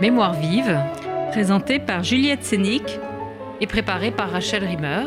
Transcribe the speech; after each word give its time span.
Mémoire 0.00 0.34
vive, 0.34 0.80
Présenté 1.30 1.78
par 1.78 2.02
Juliette 2.02 2.42
Sénic. 2.44 2.98
et 3.60 3.66
préparée 3.68 4.10
par 4.10 4.30
Rachel 4.30 4.64
Rimmer, 4.64 5.04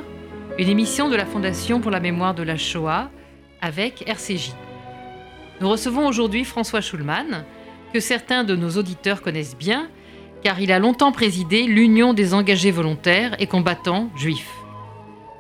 une 0.58 0.70
émission 0.70 1.10
de 1.10 1.16
la 1.18 1.26
Fondation 1.26 1.82
pour 1.82 1.92
la 1.92 2.00
mémoire 2.00 2.34
de 2.34 2.44
la 2.44 2.56
Shoah 2.56 3.10
avec 3.62 4.08
RCJ. 4.08 4.54
Nous 5.60 5.70
recevons 5.70 6.08
aujourd'hui 6.08 6.46
François 6.46 6.80
Schulman, 6.80 7.44
que 7.94 8.00
certains 8.00 8.46
de 8.46 8.56
nos 8.56 8.72
auditeurs 8.72 9.22
connaissent 9.22 9.58
bien, 9.58 9.90
car 10.42 10.62
il 10.62 10.72
a 10.72 10.80
longtemps 10.80 11.12
présidé 11.12 11.64
l'Union 11.64 12.14
des 12.14 12.34
engagés 12.34 12.72
volontaires 12.72 13.36
et 13.40 13.48
combattants 13.48 14.10
juifs. 14.16 14.56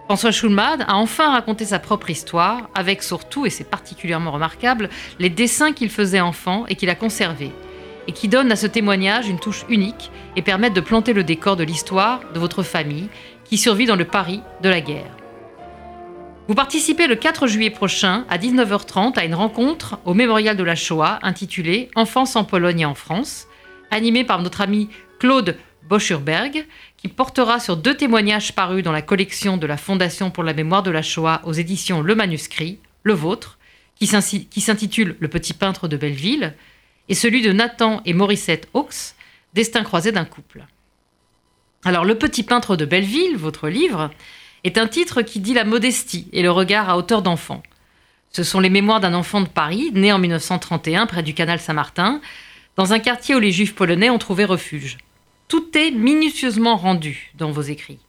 François 0.07 0.31
Schulman 0.31 0.81
a 0.85 0.95
enfin 0.95 1.31
raconté 1.31 1.63
sa 1.63 1.79
propre 1.79 2.09
histoire, 2.09 2.69
avec 2.75 3.01
surtout, 3.01 3.45
et 3.45 3.49
c'est 3.49 3.69
particulièrement 3.69 4.31
remarquable, 4.31 4.89
les 5.19 5.29
dessins 5.29 5.71
qu'il 5.71 5.89
faisait 5.89 6.19
enfant 6.19 6.65
et 6.67 6.75
qu'il 6.75 6.89
a 6.89 6.95
conservés, 6.95 7.51
et 8.07 8.13
qui 8.13 8.27
donnent 8.27 8.51
à 8.51 8.55
ce 8.55 8.67
témoignage 8.67 9.27
une 9.27 9.39
touche 9.39 9.65
unique 9.69 10.11
et 10.35 10.41
permettent 10.41 10.73
de 10.73 10.81
planter 10.81 11.13
le 11.13 11.23
décor 11.23 11.55
de 11.55 11.63
l'histoire 11.63 12.21
de 12.33 12.39
votre 12.39 12.63
famille 12.63 13.09
qui 13.43 13.57
survit 13.57 13.85
dans 13.85 13.95
le 13.95 14.05
Paris 14.05 14.41
de 14.61 14.69
la 14.69 14.81
guerre. 14.81 15.15
Vous 16.47 16.55
participez 16.55 17.07
le 17.07 17.15
4 17.15 17.47
juillet 17.47 17.69
prochain 17.69 18.25
à 18.29 18.37
19h30 18.37 19.19
à 19.19 19.25
une 19.25 19.35
rencontre 19.35 19.99
au 20.05 20.13
Mémorial 20.13 20.55
de 20.55 20.63
la 20.63 20.75
Shoah 20.75 21.19
intitulée 21.21 21.89
Enfance 21.95 22.37
en 22.37 22.45
Pologne 22.45 22.81
et 22.81 22.85
en 22.85 22.95
France, 22.95 23.47
animée 23.91 24.23
par 24.23 24.41
notre 24.41 24.61
ami 24.61 24.89
Claude 25.19 25.57
Boschurberg, 25.89 26.65
qui 26.95 27.09
portera 27.09 27.59
sur 27.59 27.75
deux 27.75 27.95
témoignages 27.95 28.53
parus 28.53 28.83
dans 28.83 28.93
la 28.93 29.01
collection 29.01 29.57
de 29.57 29.67
la 29.67 29.75
Fondation 29.75 30.31
pour 30.31 30.43
la 30.43 30.53
mémoire 30.53 30.83
de 30.83 30.91
la 30.91 31.01
Shoah 31.01 31.41
aux 31.43 31.53
éditions 31.53 32.01
Le 32.01 32.15
Manuscrit, 32.15 32.79
le 33.03 33.13
vôtre, 33.13 33.57
qui 33.99 34.07
s'intitule 34.07 35.17
Le 35.19 35.27
petit 35.27 35.53
peintre 35.53 35.87
de 35.87 35.97
Belleville, 35.97 36.53
et 37.09 37.15
celui 37.15 37.41
de 37.41 37.51
Nathan 37.51 38.01
et 38.05 38.13
Morissette 38.13 38.67
Hawks, 38.73 39.15
Destin 39.53 39.83
croisé 39.83 40.11
d'un 40.11 40.25
couple. 40.25 40.65
Alors, 41.83 42.05
Le 42.05 42.17
petit 42.17 42.43
peintre 42.43 42.75
de 42.75 42.85
Belleville, 42.85 43.37
votre 43.37 43.69
livre, 43.69 44.11
est 44.63 44.77
un 44.77 44.87
titre 44.87 45.21
qui 45.21 45.39
dit 45.39 45.53
la 45.53 45.63
modestie 45.63 46.27
et 46.33 46.41
le 46.41 46.51
regard 46.51 46.89
à 46.89 46.97
hauteur 46.97 47.21
d'enfant. 47.21 47.63
Ce 48.31 48.43
sont 48.43 48.59
les 48.59 48.69
mémoires 48.69 48.99
d'un 48.99 49.13
enfant 49.13 49.41
de 49.41 49.47
Paris, 49.47 49.91
né 49.93 50.11
en 50.11 50.19
1931 50.19 51.05
près 51.05 51.23
du 51.23 51.33
canal 51.33 51.59
Saint-Martin, 51.59 52.21
dans 52.75 52.93
un 52.93 52.99
quartier 52.99 53.35
où 53.35 53.39
les 53.39 53.51
juifs 53.51 53.75
polonais 53.75 54.09
ont 54.09 54.17
trouvé 54.17 54.45
refuge. 54.45 54.97
Tout 55.47 55.77
est 55.77 55.91
minutieusement 55.91 56.75
rendu 56.75 57.31
dans 57.35 57.51
vos 57.51 57.61
écrits. 57.61 57.99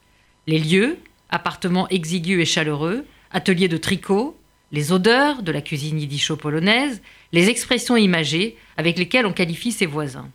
Les 0.46 0.58
lieux, 0.58 0.98
appartements 1.30 1.88
exigus 1.88 2.40
et 2.40 2.44
chaleureux, 2.44 3.06
ateliers 3.30 3.68
de 3.68 3.76
tricot, 3.76 4.36
les 4.72 4.92
odeurs 4.92 5.42
de 5.42 5.52
la 5.52 5.60
cuisine 5.60 5.98
yiddicho-polonaise, 5.98 7.00
les 7.32 7.48
expressions 7.48 7.96
imagées 7.96 8.56
avec 8.76 8.98
lesquelles 8.98 9.26
on 9.26 9.32
qualifie 9.32 9.72
ses 9.72 9.86
voisins. 9.86 10.28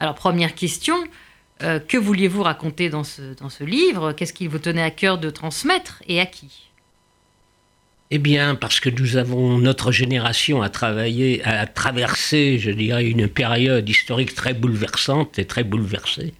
Alors, 0.00 0.14
première 0.14 0.54
question, 0.54 0.96
euh, 1.62 1.78
que 1.78 1.96
vouliez-vous 1.96 2.42
raconter 2.42 2.88
dans 2.88 3.04
ce, 3.04 3.34
dans 3.34 3.50
ce 3.50 3.64
livre? 3.64 4.12
Qu'est-ce 4.12 4.32
qu'il 4.32 4.48
vous 4.48 4.58
tenait 4.58 4.82
à 4.82 4.90
cœur 4.90 5.18
de 5.18 5.30
transmettre 5.30 6.02
et 6.08 6.20
à 6.20 6.26
qui? 6.26 6.70
Eh 8.10 8.18
bien, 8.18 8.56
parce 8.56 8.80
que 8.80 8.90
nous 8.90 9.16
avons, 9.16 9.58
notre 9.58 9.92
génération 9.92 10.62
a 10.62 10.68
travaillé, 10.68 11.44
a 11.44 11.66
traversé, 11.66 12.58
je 12.58 12.72
dirais, 12.72 13.06
une 13.06 13.28
période 13.28 13.88
historique 13.88 14.34
très 14.34 14.52
bouleversante 14.52 15.38
et 15.38 15.44
très 15.44 15.62
bouleversée. 15.62 16.34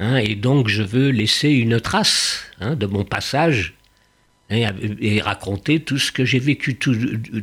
Hein, 0.00 0.16
et 0.16 0.34
donc, 0.34 0.68
je 0.68 0.82
veux 0.82 1.08
laisser 1.08 1.48
une 1.48 1.80
trace 1.80 2.44
hein, 2.60 2.74
de 2.74 2.86
mon 2.86 3.04
passage 3.04 3.74
hein, 4.50 4.72
et 5.00 5.20
raconter 5.20 5.80
tout 5.80 5.98
ce 5.98 6.12
que 6.12 6.24
j'ai 6.24 6.38
vécu, 6.38 6.76
tout- 6.76 6.96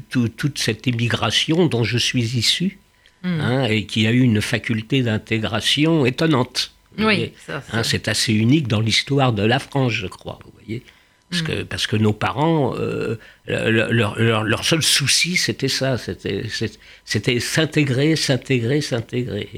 tout- 0.09 0.29
toute 0.29 0.57
cette 0.59 0.85
immigration 0.87 1.65
dont 1.67 1.83
je 1.83 1.97
suis 1.97 2.23
issu, 2.37 2.77
Hmm. 3.23 3.41
hein, 3.41 3.63
et 3.65 3.85
qui 3.85 4.07
a 4.07 4.11
eu 4.11 4.21
une 4.21 4.41
faculté 4.41 5.01
d'intégration 5.01 6.05
étonnante. 6.05 6.71
Oui, 6.97 7.31
Hein, 7.73 7.83
c'est 7.83 8.07
assez 8.07 8.33
unique 8.33 8.67
dans 8.67 8.79
l'histoire 8.81 9.33
de 9.33 9.43
la 9.43 9.59
France, 9.59 9.91
je 9.93 10.07
crois. 10.07 10.39
Vous 10.45 10.51
voyez 10.53 10.83
parce, 11.29 11.43
que, 11.43 11.61
parce 11.63 11.85
que 11.85 11.95
nos 11.95 12.11
parents, 12.13 12.73
euh, 12.77 13.17
leur, 13.45 13.91
leur- 13.91 14.19
leur- 14.19 14.43
leur 14.43 14.63
seul 14.65 14.81
souci, 14.81 15.35
c'était 15.37 15.67
ça. 15.67 15.97
C'était 15.97 17.39
s'intégrer, 17.39 18.15
s'intégrer, 18.15 18.81
s'intégrer. 18.81 19.49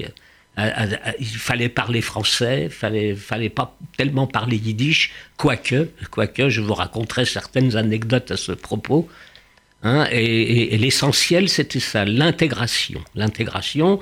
À- 0.56 0.64
à- 0.64 1.10
à- 1.10 1.14
Il 1.18 1.26
fallait 1.26 1.68
parler 1.70 2.02
français, 2.02 2.64
il 2.64 2.70
fallait, 2.70 3.14
fallait 3.14 3.48
pas 3.48 3.76
tellement 3.96 4.26
parler 4.26 4.56
yiddish, 4.56 5.12
quoique, 5.36 5.88
quoique 6.10 6.48
je 6.50 6.60
vous 6.60 6.74
raconterai 6.74 7.24
certaines 7.24 7.76
anecdotes 7.76 8.30
à 8.30 8.36
ce 8.36 8.52
propos. 8.52 9.08
Hein, 9.82 10.06
et 10.12 10.76
l'essentiel, 10.78 11.48
c'était 11.48 11.80
ça, 11.80 12.04
l'intégration. 12.04 13.02
L'intégration, 13.16 13.98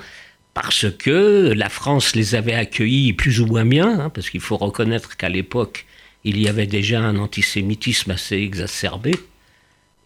parce 0.52 0.86
que 0.90 1.52
la 1.56 1.68
France 1.70 2.14
les 2.14 2.34
avait 2.34 2.54
accueillis 2.54 3.12
plus 3.14 3.40
ou 3.40 3.46
moins 3.46 3.64
bien, 3.64 4.00
hein, 4.00 4.10
parce 4.10 4.28
qu'il 4.28 4.40
faut 4.40 4.56
reconnaître 4.58 5.16
qu'à 5.16 5.28
l'époque, 5.28 5.86
il 6.24 6.38
y 6.38 6.48
avait 6.48 6.66
déjà 6.66 7.00
un 7.00 7.16
antisémitisme 7.16 8.10
assez 8.10 8.36
exacerbé, 8.36 9.12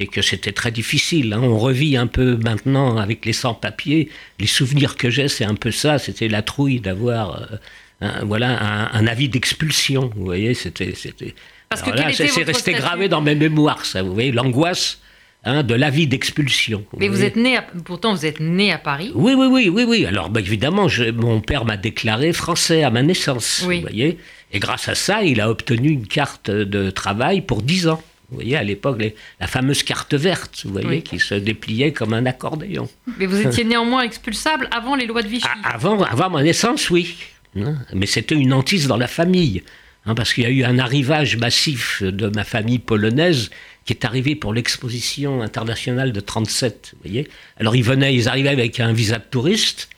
et 0.00 0.06
que 0.08 0.22
c'était 0.22 0.52
très 0.52 0.70
difficile. 0.72 1.32
hein. 1.32 1.40
On 1.42 1.58
revit 1.58 1.96
un 1.96 2.06
peu 2.08 2.36
maintenant 2.36 2.96
avec 2.98 3.24
les 3.24 3.32
sans-papiers. 3.32 4.08
Les 4.40 4.46
souvenirs 4.46 4.96
que 4.96 5.08
j'ai, 5.10 5.28
c'est 5.28 5.44
un 5.44 5.54
peu 5.54 5.70
ça. 5.70 5.98
C'était 5.98 6.28
la 6.28 6.42
trouille 6.42 6.80
d'avoir 6.80 7.42
euh, 7.42 7.56
un, 8.00 8.24
voilà, 8.24 8.58
un, 8.60 8.90
un 8.92 9.06
avis 9.06 9.28
d'expulsion. 9.28 10.10
Vous 10.16 10.24
voyez, 10.24 10.54
c'était. 10.54 10.94
c'est 10.94 12.42
resté 12.42 12.72
gravé 12.72 13.08
dans 13.08 13.20
mes 13.20 13.34
mémoires, 13.34 13.84
ça. 13.84 14.02
Vous 14.02 14.12
voyez, 14.14 14.32
l'angoisse 14.32 15.00
hein, 15.44 15.62
de 15.62 15.74
l'avis 15.74 16.06
d'expulsion. 16.06 16.84
Mais 16.98 17.08
vous 17.08 17.22
êtes 17.22 17.36
né, 17.36 17.56
à- 17.56 17.62
pourtant 17.84 18.14
vous 18.14 18.26
êtes 18.26 18.40
né 18.40 18.72
à 18.72 18.78
Paris. 18.78 19.12
Oui, 19.14 19.34
oui, 19.34 19.46
oui, 19.50 19.68
oui, 19.68 19.84
oui. 19.86 20.06
Alors, 20.06 20.30
bah, 20.30 20.40
évidemment, 20.40 20.88
je- 20.88 21.10
mon 21.10 21.40
père 21.40 21.64
m'a 21.64 21.76
déclaré 21.76 22.32
français 22.32 22.82
à 22.82 22.90
ma 22.90 23.02
naissance. 23.02 23.62
Oui. 23.66 23.76
Vous 23.76 23.82
voyez 23.82 24.18
Et 24.52 24.58
grâce 24.58 24.88
à 24.88 24.94
ça, 24.94 25.22
il 25.22 25.40
a 25.40 25.50
obtenu 25.50 25.90
une 25.90 26.06
carte 26.06 26.50
de 26.50 26.90
travail 26.90 27.40
pour 27.42 27.62
10 27.62 27.88
ans. 27.88 28.02
Vous 28.34 28.40
voyez, 28.40 28.56
à 28.56 28.64
l'époque, 28.64 29.00
les- 29.00 29.14
la 29.38 29.46
fameuse 29.46 29.84
carte 29.84 30.14
verte, 30.14 30.62
vous 30.64 30.72
voyez, 30.72 30.88
Oui. 30.88 31.02
qui 31.02 31.20
se 31.20 31.34
dépliait 31.36 31.92
comme 31.92 32.12
un 32.14 32.26
accordéon. 32.26 32.88
Mais 33.18 33.26
vous 33.26 33.40
étiez 33.46 33.62
néanmoins 33.72 34.02
expulsable 34.02 34.68
avant 34.72 34.96
les 34.96 35.06
lois 35.06 35.22
de 35.22 35.28
Vichy. 35.28 35.46
Ah, 35.62 35.74
avant, 35.74 36.02
avant 36.02 36.30
ma 36.30 36.42
naissance, 36.42 36.90
oui. 36.90 37.14
Hein, 37.56 37.76
Mais 37.92 38.06
c'était 38.06 38.34
une 38.34 38.52
hantise 38.52 38.88
dans 38.88 38.96
la 38.96 39.06
famille. 39.06 39.62
hein, 40.06 40.14
parce 40.16 40.34
qu'il 40.34 40.42
y 40.42 40.46
a 40.46 40.50
eu 40.50 40.64
un 40.64 40.78
arrivage 40.80 41.36
massif 41.36 42.02
de 42.02 42.26
ma 42.28 42.42
famille 42.44 42.80
polonaise 42.80 43.50
qui 43.86 43.92
est 43.92 44.04
arrivé 44.04 44.34
pour 44.34 44.52
l'exposition 44.52 45.40
internationale 45.42 46.12
de 46.12 46.20
37. 46.20 46.90
Vous 46.94 47.08
voyez 47.08 47.28
Alors 47.58 47.76
ils 47.76 47.84
venaient, 47.84 48.14
ils 48.14 48.28
arrivaient 48.28 48.48
avec 48.50 48.80
un 48.80 48.92
visa 48.92 49.18
de 49.18 49.24
touriste. 49.30 49.88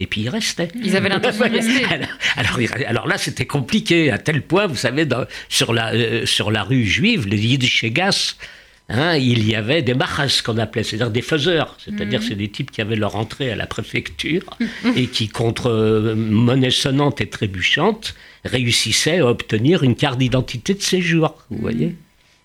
Et 0.00 0.06
puis 0.06 0.22
ils 0.22 0.28
restaient. 0.28 0.68
Ils 0.82 0.96
avaient 0.96 1.08
l'intention 1.08 1.46
de 1.46 1.52
rester. 1.54 1.84
Alors, 1.84 2.08
alors, 2.36 2.60
il- 2.60 2.84
alors 2.86 3.06
là, 3.06 3.16
c'était 3.18 3.46
compliqué, 3.46 4.10
à 4.10 4.18
tel 4.18 4.42
point, 4.42 4.66
vous 4.66 4.76
savez, 4.76 5.06
dans- 5.06 5.24
sur, 5.48 5.72
la, 5.72 5.92
euh, 5.94 6.26
sur 6.26 6.50
la 6.50 6.62
rue 6.64 6.84
juive, 6.84 7.28
les 7.28 7.38
Yiddishegas, 7.38 8.34
hein, 8.88 9.16
il 9.16 9.48
y 9.48 9.54
avait 9.54 9.82
des 9.82 9.94
mahas 9.94 10.42
qu'on 10.44 10.58
appelait, 10.58 10.82
c'est-à-dire 10.82 11.10
des 11.10 11.22
faiseurs. 11.22 11.76
C'est-à-dire 11.82 12.20
Mhm. 12.20 12.26
c'est 12.28 12.34
des 12.34 12.48
types 12.48 12.70
qui 12.72 12.80
avaient 12.80 12.96
leur 12.96 13.14
entrée 13.16 13.50
à 13.52 13.56
la 13.56 13.66
préfecture 13.66 14.42
et 14.96 15.06
qui, 15.06 15.28
contre 15.28 15.70
euh, 15.70 16.14
monnaie 16.16 16.70
sonnante 16.70 17.20
et 17.20 17.28
trébuchante, 17.28 18.14
réussissaient 18.44 19.20
à 19.20 19.26
obtenir 19.26 19.84
une 19.84 19.94
carte 19.94 20.18
d'identité 20.18 20.74
de 20.74 20.82
séjour. 20.82 21.36
Vous 21.50 21.58
voyez 21.58 21.94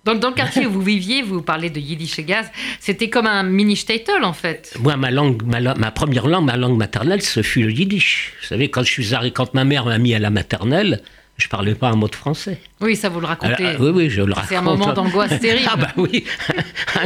Dans, 0.06 0.16
dans 0.16 0.30
le 0.30 0.36
quartier 0.36 0.66
où 0.66 0.72
vous 0.72 0.82
viviez, 0.82 1.22
vous 1.22 1.42
parlez 1.42 1.70
de 1.70 1.80
Yiddish 1.80 2.18
et 2.20 2.24
Gaz, 2.24 2.50
c'était 2.80 3.10
comme 3.10 3.28
un 3.28 3.44
mini 3.44 3.76
shtetl 3.76 4.24
en 4.24 4.34
fait. 4.34 4.74
Moi, 4.80 4.96
ma 4.96 5.12
langue, 5.12 5.42
ma, 5.44 5.92
première 5.92 6.26
langue, 6.28 6.46
ma 6.46 6.56
langue 6.58 6.78
maternelle, 6.78 7.22
ce 7.22 7.42
fut 7.44 7.64
le 7.64 7.72
yiddish. 7.72 8.34
Vous 8.42 8.48
savez, 8.48 8.70
quand 8.70 8.84
je 8.84 8.92
suis 8.92 9.10
arri- 9.14 9.34
quand 9.34 9.54
ma 9.54 9.66
mère 9.66 9.86
m'a 9.86 9.98
mis 9.98 10.14
à 10.16 10.20
la 10.20 10.30
maternelle, 10.30 11.02
je 11.39 11.47
parlais 11.47 11.73
pas 11.73 11.89
un 11.89 11.95
mot 11.95 12.07
de 12.07 12.16
français. 12.16 12.59
Oui, 12.81 12.95
ça 12.95 13.09
vous 13.09 13.19
le 13.19 13.25
racontez. 13.25 13.66
Alors, 13.66 13.81
oui, 13.81 13.91
oui, 13.94 14.09
je 14.09 14.22
le 14.22 14.33
raconte. 14.33 14.50
C'est 14.50 14.55
un 14.57 14.61
moment 14.61 14.94
d'angoisse 14.94 15.39
terrible. 15.41 15.69
Ah 15.72 15.77
bah 15.77 15.91
oui, 15.95 16.25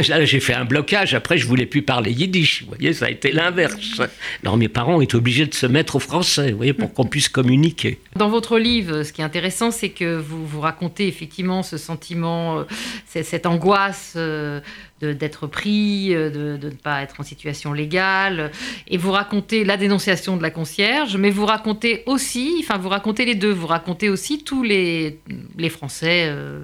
j'ai 0.00 0.40
fait 0.40 0.54
un 0.54 0.64
blocage. 0.64 1.14
Après, 1.14 1.38
je 1.38 1.46
voulais 1.46 1.66
plus 1.66 1.82
parler 1.82 2.10
yiddish. 2.10 2.62
Vous 2.62 2.68
voyez, 2.68 2.92
ça 2.92 3.06
a 3.06 3.10
été 3.10 3.32
l'inverse. 3.32 4.00
Alors, 4.42 4.56
mes 4.56 4.68
parents 4.68 5.00
étaient 5.00 5.14
obligés 5.14 5.46
de 5.46 5.54
se 5.54 5.66
mettre 5.66 5.96
au 5.96 6.00
français, 6.00 6.50
vous 6.50 6.56
voyez, 6.56 6.72
pour 6.72 6.92
qu'on 6.92 7.06
puisse 7.06 7.28
communiquer. 7.28 8.00
Dans 8.16 8.28
votre 8.28 8.58
livre, 8.58 9.04
ce 9.04 9.12
qui 9.12 9.20
est 9.20 9.24
intéressant, 9.24 9.70
c'est 9.70 9.90
que 9.90 10.16
vous, 10.16 10.44
vous 10.46 10.60
racontez 10.60 11.06
effectivement 11.06 11.62
ce 11.62 11.76
sentiment, 11.76 12.58
euh, 12.58 12.64
cette 13.06 13.46
angoisse 13.46 14.14
euh, 14.16 14.60
d'être 15.00 15.46
pris, 15.46 16.14
euh, 16.14 16.30
de, 16.30 16.56
de 16.56 16.70
ne 16.70 16.74
pas 16.74 17.02
être 17.02 17.20
en 17.20 17.22
situation 17.22 17.72
légale, 17.72 18.50
et 18.88 18.96
vous 18.96 19.12
racontez 19.12 19.64
la 19.64 19.76
dénonciation 19.76 20.36
de 20.36 20.42
la 20.42 20.50
concierge, 20.50 21.16
mais 21.16 21.30
vous 21.30 21.46
racontez 21.46 22.02
aussi, 22.06 22.56
enfin 22.60 22.78
vous 22.78 22.88
racontez 22.88 23.24
les 23.24 23.34
deux, 23.34 23.50
vous 23.52 23.66
racontez 23.66 24.08
aussi 24.08 24.44
tous 24.44 24.62
les, 24.62 25.18
les 25.58 25.68
Français 25.68 26.26
euh, 26.28 26.62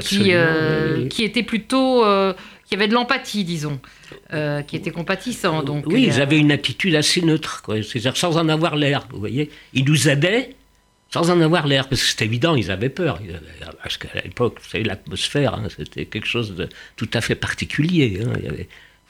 qui, 0.00 0.32
euh, 0.32 0.98
oui, 0.98 1.08
qui 1.08 1.24
étaient 1.24 1.42
plutôt, 1.42 2.04
euh, 2.04 2.34
qui 2.66 2.74
avaient 2.74 2.88
de 2.88 2.94
l'empathie, 2.94 3.44
disons, 3.44 3.80
qui 4.66 4.76
étaient 4.76 4.90
compatissants. 4.90 5.62
Donc, 5.62 5.84
oui, 5.86 6.04
ils 6.06 6.20
avaient 6.20 6.38
une 6.38 6.52
attitude 6.52 6.94
assez 6.94 7.22
neutre, 7.22 7.62
quoi. 7.62 7.82
c'est-à-dire 7.82 8.16
sans 8.16 8.36
en 8.36 8.48
avoir 8.48 8.76
l'air, 8.76 9.06
vous 9.10 9.18
voyez. 9.18 9.50
Ils 9.72 9.84
nous 9.84 10.08
aidaient 10.08 10.54
sans 11.10 11.30
en 11.30 11.40
avoir 11.40 11.66
l'air, 11.66 11.88
parce 11.88 12.02
que 12.02 12.08
c'est 12.08 12.24
évident, 12.24 12.54
ils 12.54 12.70
avaient 12.70 12.88
peur. 12.90 13.16
Avaient- 13.16 13.72
Parce 13.82 13.96
qu'à 13.96 14.08
l'époque, 14.22 14.58
vous 14.62 14.68
savez, 14.68 14.84
l'atmosphère, 14.84 15.54
hein, 15.54 15.68
c'était 15.74 16.04
quelque 16.04 16.26
chose 16.26 16.54
de 16.54 16.68
tout 16.96 17.08
à 17.14 17.20
fait 17.20 17.34
particulier. 17.34 18.20
hein. 18.24 18.32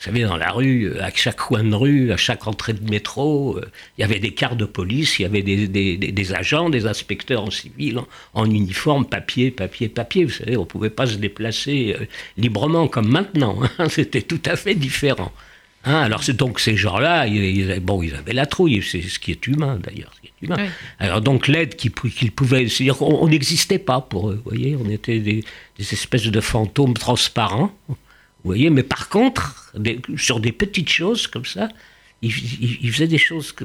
Vous 0.01 0.05
savez, 0.05 0.23
dans 0.23 0.37
la 0.37 0.53
rue, 0.53 0.97
à 1.01 1.11
chaque 1.13 1.39
coin 1.39 1.65
de 1.65 1.75
rue, 1.75 2.13
à 2.13 2.17
chaque 2.17 2.47
entrée 2.47 2.73
de 2.73 2.89
métro, 2.89 3.59
il 3.97 4.01
y 4.01 4.05
avait 4.05 4.21
des 4.21 4.33
quarts 4.33 4.55
de 4.55 4.65
police, 4.65 5.19
il 5.19 5.23
y 5.23 5.25
avait 5.25 5.43
des, 5.43 6.35
agents, 6.35 6.71
des 6.71 6.87
inspecteurs 6.87 7.43
en 7.43 7.51
civil, 7.51 7.99
en, 8.33 8.45
uniforme, 8.49 9.07
papier, 9.09 9.51
papier, 9.51 9.89
papier. 9.89 10.25
Vous 10.25 10.31
savez, 10.31 10.57
on 10.57 10.61
ne 10.61 10.67
pouvait 10.67 10.91
pas 10.91 11.07
se 11.07 11.17
déplacer 11.17 11.97
librement 12.37 12.87
comme 12.87 13.09
maintenant. 13.09 13.59
Hein. 13.79 13.89
C'était 13.89 14.23
tout 14.23 14.41
à 14.45 14.55
fait 14.55 14.77
différent. 14.77 15.33
Hein, 15.85 16.01
alors 16.03 16.25
c'est 16.25 16.37
donc 16.37 16.61
ces 16.61 16.77
gens-là, 16.77 17.27
ils, 17.27 17.81
bon, 17.81 18.03
ils 18.03 18.15
avaient 18.15 18.33
la 18.33 18.47
trouille, 18.47 18.83
c'est 18.83 19.01
ce 19.01 19.19
qui 19.19 19.31
est 19.31 19.47
humain 19.47 19.81
d'ailleurs. 19.83 20.13
Alors 20.99 21.21
donc 21.21 21.49
l'aide 21.49 21.77
qu'ils 21.77 21.93
pouvaient, 21.93 22.69
c'est-à-dire 22.69 22.97
qu'on 22.97 23.29
n'existait 23.29 23.79
pas 23.79 24.01
pour 24.01 24.31
eux, 24.31 24.37
vous 24.45 24.51
voyez, 24.51 24.77
on 24.77 24.89
était 24.91 25.21
des, 25.21 25.45
espèces 25.79 26.27
de 26.27 26.41
fantômes 26.41 26.95
transparents, 26.95 27.73
vous 27.89 27.97
voyez, 28.45 28.71
mais 28.71 28.83
par 28.83 29.09
contre, 29.09 29.73
sur 30.17 30.41
des 30.41 30.53
petites 30.53 30.91
choses 30.91 31.27
comme 31.27 31.45
ça, 31.45 31.69
ils, 32.23 32.33
ils 32.83 32.93
faisaient 32.93 33.09
des 33.09 33.19
choses 33.19 33.53
que 33.53 33.65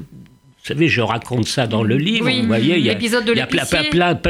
vous 0.64 0.68
savez, 0.68 0.88
je 0.88 1.02
raconte 1.02 1.46
ça 1.46 1.66
dans 1.66 1.82
le 1.82 1.98
livre. 1.98 2.30
vous 2.30 2.46
voyez, 2.46 2.78
il 2.78 2.86
y 2.86 2.90
a. 2.90 2.96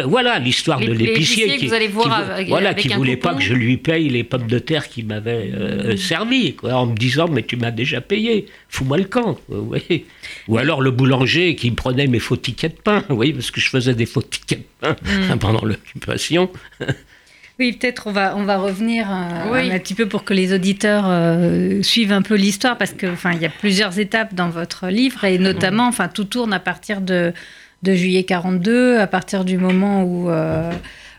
Voilà 0.04 0.40
l'histoire 0.40 0.80
de 0.80 0.90
l'épicier 0.90 1.56
qui, 1.58 1.68
vous 1.68 1.74
allez 1.74 1.86
voir 1.86 2.38
qui, 2.38 2.46
voilà, 2.46 2.74
qui 2.74 2.88
voulait 2.88 3.16
pas 3.16 3.36
que 3.36 3.40
je 3.40 3.54
lui 3.54 3.76
paye 3.76 4.08
les 4.08 4.24
pommes 4.24 4.48
de 4.48 4.58
terre 4.58 4.88
qu'il 4.88 5.06
m'avait 5.06 5.52
euh, 5.54 5.96
servi, 5.96 6.54
quoi, 6.56 6.74
en 6.74 6.86
me 6.86 6.96
disant 6.96 7.28
mais 7.28 7.44
tu 7.44 7.56
m'as 7.56 7.70
déjà 7.70 8.00
payé, 8.00 8.46
fous-moi 8.68 8.98
le 8.98 9.04
camp. 9.04 9.38
Vous 9.48 9.64
voyez. 9.64 10.06
Ou 10.48 10.58
alors 10.58 10.80
le 10.80 10.90
boulanger 10.90 11.54
qui 11.54 11.70
me 11.70 11.76
prenait 11.76 12.08
mes 12.08 12.18
faux 12.18 12.36
tickets 12.36 12.78
de 12.78 12.82
pain, 12.82 13.04
vous 13.08 13.14
voyez, 13.14 13.32
parce 13.32 13.52
que 13.52 13.60
je 13.60 13.68
faisais 13.68 13.94
des 13.94 14.06
faux 14.06 14.22
tickets 14.22 14.58
de 14.58 14.64
pain 14.80 14.96
mm. 15.04 15.38
pendant 15.38 15.64
l'occupation. 15.64 16.50
Oui, 17.60 17.72
peut-être 17.72 18.08
on 18.08 18.12
va, 18.12 18.36
on 18.36 18.42
va 18.42 18.58
revenir 18.58 19.06
euh, 19.08 19.70
un 19.70 19.78
petit 19.78 19.94
peu 19.94 20.08
pour 20.08 20.24
que 20.24 20.34
les 20.34 20.52
auditeurs 20.52 21.04
euh, 21.06 21.82
suivent 21.82 22.12
un 22.12 22.22
peu 22.22 22.34
l'histoire, 22.34 22.76
parce 22.76 22.92
qu'il 22.92 23.14
y 23.40 23.46
a 23.46 23.50
plusieurs 23.50 23.98
étapes 24.00 24.34
dans 24.34 24.48
votre 24.48 24.88
livre, 24.88 25.24
et 25.24 25.38
notamment, 25.38 25.86
enfin, 25.86 26.08
tout 26.08 26.24
tourne 26.24 26.52
à 26.52 26.58
partir 26.58 27.00
de, 27.00 27.32
de 27.84 27.94
juillet 27.94 28.24
42, 28.24 28.98
à 28.98 29.06
partir 29.06 29.44
du 29.44 29.58
moment 29.58 30.02
où... 30.02 30.30
Euh, 30.30 30.72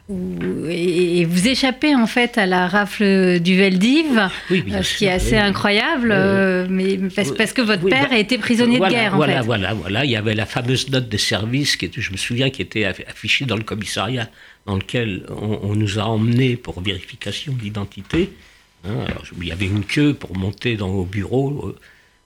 et, 0.10 1.25
vous 1.25 1.48
échappez 1.48 1.96
en 1.96 2.06
fait 2.06 2.38
à 2.38 2.46
la 2.46 2.68
rafle 2.68 3.40
du 3.40 3.57
Veldiv, 3.57 4.30
ce 4.50 4.98
qui 4.98 5.06
est 5.06 5.12
assez 5.12 5.38
incroyable, 5.38 6.10
mais 6.69 7.00
parce, 7.16 7.54
que 7.54 7.62
votre 7.62 7.88
père 7.88 8.12
a 8.12 8.18
été 8.18 8.38
prisonnier 8.38 8.80
de 8.80 8.86
guerre. 8.88 9.16
Voilà, 9.16 9.38
en 9.38 9.40
fait. 9.40 9.46
voilà, 9.46 9.74
voilà. 9.74 10.06
Il 10.06 10.12
y 10.12 10.16
avait 10.16 10.36
la 10.36 10.46
fameuse 10.46 10.90
note 10.90 11.10
de 11.10 11.18
service 11.18 11.75
qui, 11.75 11.90
je 11.96 12.12
me 12.12 12.18
souviens, 12.18 12.50
qui 12.50 12.62
était 12.62 12.86
affichée 12.86 13.46
dans 13.46 13.57
le 13.57 13.63
commissariat 13.63 14.30
dans 14.66 14.75
lequel 14.75 15.25
on, 15.30 15.75
nous 15.75 16.00
a 16.00 16.04
emmenés 16.04 16.56
pour 16.56 16.81
vérification 16.81 17.54
d'identité. 17.54 18.31
Hein, 18.84 19.06
il 19.40 19.48
y 19.48 19.51
avait 19.51 19.66
une 19.66 19.84
queue 19.84 20.13
pour 20.13 20.36
monter 20.36 20.75
dans 20.75 20.90
au 20.90 21.06
bureau. 21.06 21.68
Euh, 21.68 21.80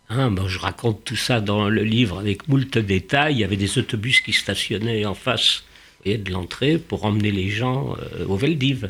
hein, 0.09 0.33
je 0.47 0.59
raconte 0.59 1.03
tout 1.03 1.15
ça 1.15 1.41
dans 1.41 1.69
le 1.69 1.83
livre 1.83 2.19
avec 2.19 2.47
moult 2.47 2.77
détails. 2.77 3.35
Il 3.35 3.39
y 3.39 3.43
avait 3.43 3.57
des 3.57 3.77
autobus 3.77 4.21
qui 4.21 4.33
stationnaient 4.33 5.05
en 5.05 5.13
face 5.13 5.63
de 6.05 6.31
l'entrée 6.31 6.77
pour 6.77 7.05
emmener 7.05 7.31
les 7.31 7.49
gens 7.49 7.95
euh, 8.15 8.25
au 8.25 8.35
Veldiv. 8.35 8.83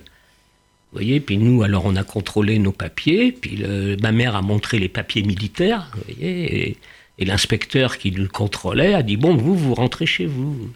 Vous 0.91 0.99
voyez, 0.99 1.19
puis 1.19 1.37
nous, 1.37 1.63
alors 1.63 1.85
on 1.85 1.95
a 1.95 2.03
contrôlé 2.03 2.57
nos 2.57 2.71
papiers, 2.71 3.31
puis 3.31 3.63
ma 4.01 4.11
mère 4.11 4.35
a 4.35 4.41
montré 4.41 4.79
les 4.79 4.89
papiers 4.89 5.21
militaires, 5.21 5.91
vous 5.93 6.01
voyez, 6.07 6.69
et, 6.69 6.77
et 7.19 7.25
l'inspecteur 7.25 7.99
qui 7.99 8.11
nous 8.11 8.27
contrôlait 8.27 8.95
a 8.95 9.03
dit, 9.03 9.15
bon, 9.17 9.35
vous, 9.35 9.55
vous 9.55 9.75
rentrez 9.75 10.07
chez 10.07 10.25
vous. 10.25 10.71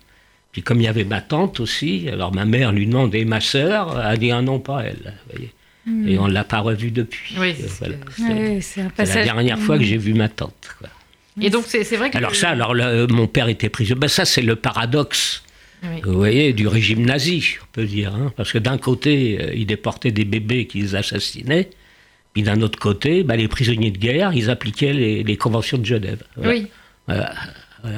Puis 0.52 0.62
comme 0.62 0.80
il 0.80 0.84
y 0.84 0.88
avait 0.88 1.04
ma 1.04 1.20
tante 1.20 1.60
aussi, 1.60 2.08
alors 2.10 2.32
ma 2.32 2.46
mère 2.46 2.72
lui 2.72 2.86
demande 2.86 3.16
et 3.16 3.26
ma 3.26 3.42
sœur 3.42 3.98
a 3.98 4.16
dit 4.16 4.30
un 4.30 4.44
nom 4.44 4.60
pas 4.60 4.84
elle. 4.84 5.16
Voyez. 5.32 5.52
Hmm. 5.88 6.08
Et 6.08 6.20
on 6.20 6.28
ne 6.28 6.34
l'a 6.34 6.44
pas 6.44 6.60
revue 6.60 6.92
depuis. 6.92 7.36
Oui, 7.40 7.56
c'est 7.58 8.78
la 9.16 9.24
dernière 9.24 9.58
fois 9.58 9.80
que 9.80 9.84
j'ai 9.84 9.98
vu 9.98 10.14
ma 10.14 10.30
tante. 10.30 10.78
Et 11.42 11.50
donc 11.50 11.66
c'est 11.68 11.82
vrai 11.96 12.12
que... 12.12 12.18
Alors 12.18 12.36
ça, 12.36 12.50
alors 12.50 12.76
mon 13.10 13.26
père 13.26 13.50
était 13.50 13.70
prisonnier. 13.70 14.00
Ben, 14.00 14.08
ça 14.08 14.26
c'est 14.26 14.44
le 14.44 14.56
paradoxe. 14.56 15.44
Vous 16.04 16.14
voyez, 16.14 16.54
du 16.54 16.68
régime 16.68 17.06
nazi, 17.06 17.58
on 17.62 17.66
peut 17.72 17.86
dire. 17.86 18.14
Hein. 18.16 18.32
parce 18.36 18.52
que 18.52 18.58
d'un 18.58 18.78
côté, 18.78 19.38
euh, 19.42 19.54
ils 19.54 19.66
déportaient 19.66 20.12
des 20.12 20.26
bébés 20.26 20.66
qu'ils 20.66 20.96
assassinaient, 20.96 21.70
puis 22.34 22.44
d'un 22.44 22.62
autre 22.62 22.80
côté, 22.80 23.24
ben, 23.24 23.36
les 23.36 23.48
prisonniers 23.48 23.92
de 23.92 23.98
guerre, 23.98 24.34
ils 24.34 24.50
appliquaient 24.50 24.94
les, 24.94 25.38
conventions 25.38 25.78
de 25.78 25.86
Genève. 25.86 26.24
Oui. 26.38 26.68
Voilà 27.08 27.34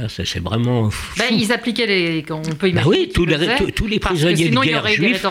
c'est 0.08 0.40
vraiment. 0.40 0.90
Ben, 1.18 1.26
ils 1.32 1.52
appliquaient 1.52 1.86
les. 1.86 2.26
On 2.32 2.42
peut 2.42 2.70
imaginer. 2.70 2.90
oui, 2.90 3.12
tous 3.14 3.26
les, 3.26 3.38
tous, 3.74 3.88
les 3.88 4.00
prisonniers 4.00 4.50
de 4.50 4.60
guerre 4.60 4.88
juifs. 4.88 5.26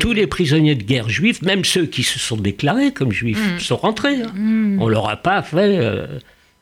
Tous 0.00 0.12
les 0.12 0.26
prisonniers 0.26 0.74
de 0.74 0.82
guerre 0.82 1.08
juifs, 1.08 1.42
même 1.42 1.64
ceux 1.64 1.86
qui 1.86 2.02
se 2.02 2.18
sont 2.18 2.36
déclarés 2.36 2.92
comme 2.92 3.12
juifs, 3.12 3.56
mm. 3.56 3.60
sont 3.60 3.76
rentrés. 3.76 4.22
Hein. 4.22 4.32
Mm. 4.34 4.80
On 4.80 4.88
leur 4.88 5.08
a 5.10 5.16
pas 5.16 5.42
fait. 5.42 5.78
Euh, 5.78 6.06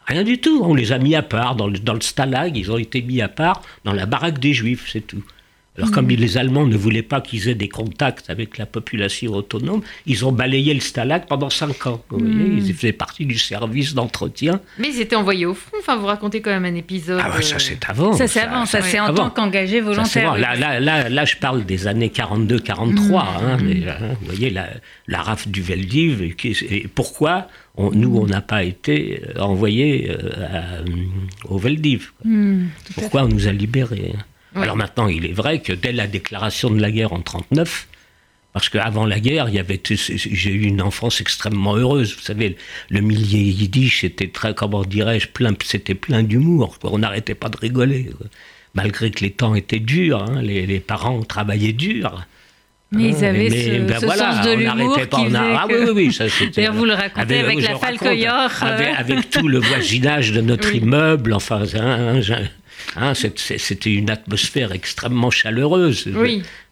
rien 0.06 0.24
du 0.24 0.38
tout. 0.38 0.60
On 0.64 0.74
les 0.74 0.90
a 0.90 0.98
mis 0.98 1.14
à 1.14 1.22
part 1.22 1.54
dans 1.54 1.68
le, 1.68 1.78
dans 1.78 1.94
le 1.94 2.00
stalag. 2.00 2.56
Ils 2.56 2.70
ont 2.72 2.78
été 2.78 3.00
mis 3.00 3.22
à 3.22 3.28
part 3.28 3.62
dans 3.84 3.92
la 3.92 4.06
baraque 4.06 4.40
des 4.40 4.52
juifs, 4.52 4.88
c'est 4.92 5.06
tout. 5.06 5.22
Alors, 5.78 5.90
comme 5.90 6.06
mm. 6.06 6.16
les 6.16 6.38
Allemands 6.38 6.66
ne 6.66 6.76
voulaient 6.76 7.02
pas 7.02 7.20
qu'ils 7.20 7.48
aient 7.48 7.54
des 7.54 7.68
contacts 7.68 8.30
avec 8.30 8.58
la 8.58 8.66
population 8.66 9.32
autonome, 9.32 9.82
ils 10.06 10.24
ont 10.24 10.32
balayé 10.32 10.74
le 10.74 10.80
stalag 10.80 11.26
pendant 11.26 11.50
cinq 11.50 11.86
ans. 11.86 12.02
Vous 12.10 12.18
voyez, 12.18 12.34
mm. 12.34 12.58
ils 12.58 12.74
faisaient 12.74 12.92
partie 12.92 13.26
du 13.26 13.38
service 13.38 13.94
d'entretien. 13.94 14.60
Mais 14.78 14.88
ils 14.88 15.00
étaient 15.00 15.16
envoyés 15.16 15.46
au 15.46 15.54
front. 15.54 15.76
Enfin, 15.78 15.96
vous 15.96 16.06
racontez 16.06 16.40
quand 16.40 16.50
même 16.50 16.64
un 16.64 16.74
épisode. 16.74 17.20
Ah, 17.22 17.40
ça, 17.42 17.58
c'est 17.58 17.78
avant. 17.88 18.14
Ça, 18.14 18.26
c'est 18.26 18.40
avant. 18.40 18.66
Ça, 18.66 18.82
c'est 18.82 19.00
en 19.00 19.12
tant 19.12 19.30
qu'engagé 19.30 19.80
volontaire. 19.80 20.36
Là, 20.36 20.54
là, 20.54 20.80
là, 20.80 21.08
là, 21.08 21.24
je 21.24 21.36
parle 21.36 21.64
des 21.64 21.86
années 21.86 22.08
42-43. 22.14 22.86
Mm. 22.86 23.14
Hein, 23.14 23.26
hein, 23.46 23.98
vous 24.20 24.26
voyez, 24.26 24.50
la, 24.50 24.68
la 25.06 25.22
rafle 25.22 25.50
du 25.50 25.62
Veldiv. 25.62 26.22
Et, 26.22 26.88
pourquoi 26.94 27.48
nous, 27.78 28.16
on 28.18 28.26
n'a 28.26 28.40
pas 28.40 28.64
été 28.64 29.22
euh, 29.36 29.40
envoyés 29.40 30.10
euh, 30.10 30.84
au 31.44 31.58
Veldiv 31.58 32.12
Pourquoi 32.94 33.24
on 33.24 33.28
nous 33.28 33.48
a 33.48 33.52
libérés 33.52 34.14
Alors 34.62 34.76
maintenant, 34.76 35.08
il 35.08 35.26
est 35.26 35.32
vrai 35.32 35.60
que 35.60 35.72
dès 35.72 35.92
la 35.92 36.06
déclaration 36.06 36.70
de 36.70 36.80
la 36.80 36.90
guerre 36.90 37.12
en 37.12 37.18
1939, 37.18 37.88
parce 38.56 38.70
qu'avant 38.70 39.04
la 39.04 39.20
guerre, 39.20 39.50
il 39.50 39.54
y 39.54 39.96
j'ai 40.08 40.50
eu 40.50 40.62
une 40.62 40.80
enfance 40.80 41.20
extrêmement 41.20 41.76
heureuse. 41.76 42.16
Vous 42.16 42.22
savez, 42.22 42.56
le 42.88 43.02
milieu 43.02 43.38
yiddish 43.38 44.02
était 44.02 44.28
très, 44.28 44.54
comment 44.54 44.82
dirais-je, 44.82 45.28
plein, 45.28 45.52
c'était 45.62 45.94
plein 45.94 46.22
d'humour. 46.22 46.78
On 46.82 47.00
n'arrêtait 47.00 47.34
pas 47.34 47.50
de 47.50 47.58
rigoler, 47.58 48.08
malgré 48.72 49.10
que 49.10 49.22
les 49.22 49.30
temps 49.30 49.54
étaient 49.54 49.78
durs. 49.78 50.22
Hein, 50.22 50.40
les, 50.40 50.80
parents 50.80 51.22
travaillaient 51.22 51.74
dur. 51.74 52.26
Mais 52.96 53.08
ils 53.10 53.24
avaient 53.24 53.50
ce, 53.50 53.80
ben 53.80 54.00
sens 54.00 54.46
de 54.46 54.52
l'humour 54.52 54.96
qui 54.96 55.36
Ah 55.36 55.66
oui, 55.68 55.74
oui, 55.80 55.90
oui, 55.94 56.12
ça 56.12 56.28
c'était... 56.28 56.66
vous 56.72 56.84
le 56.84 56.94
racontez 56.94 57.40
avec, 57.40 57.62
la 57.62 57.76
falcoyeur. 57.76 58.50
Avec, 58.62 59.30
tout 59.30 59.48
le 59.48 59.58
voisinage 59.58 60.32
de 60.32 60.40
notre 60.40 60.74
immeuble, 60.74 61.32
enfin, 61.32 61.62
hein, 61.74 62.20
Hein, 62.94 63.12
c'était 63.14 63.92
une 63.92 64.10
atmosphère 64.10 64.72
extrêmement 64.72 65.30
chaleureuse. 65.30 66.08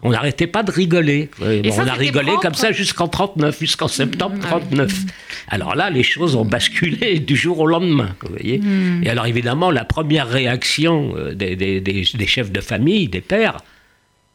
On 0.03 0.11
n'arrêtait 0.11 0.47
pas 0.47 0.63
de 0.63 0.71
rigoler. 0.71 1.31
on 1.41 1.87
a 1.87 1.93
rigolé 1.93 2.33
comme 2.41 2.55
ça 2.55 2.73
jusqu'en 2.73 3.09
39, 3.09 3.59
jusqu'en 3.59 3.89
septembre 3.89 4.39
39. 4.41 4.93
Mm. 4.93 5.07
Alors 5.49 5.75
là, 5.75 5.91
les 5.91 6.03
choses 6.03 6.37
ont 6.37 6.45
basculé 6.45 7.19
du 7.21 7.37
jour 7.37 7.59
au 7.61 7.67
lendemain. 7.67 8.15
Vous 8.23 8.31
voyez 8.31 8.59
mm. 8.59 9.03
Et 9.05 9.11
alors 9.11 9.27
évidemment, 9.27 9.71
la 9.71 9.85
première 9.85 10.29
réaction 10.29 11.15
euh, 11.17 11.35
des, 11.35 12.27
chefs 12.27 12.53
de 12.53 12.61
famille, 12.61 13.09
des 13.09 13.21
pères, 13.21 13.59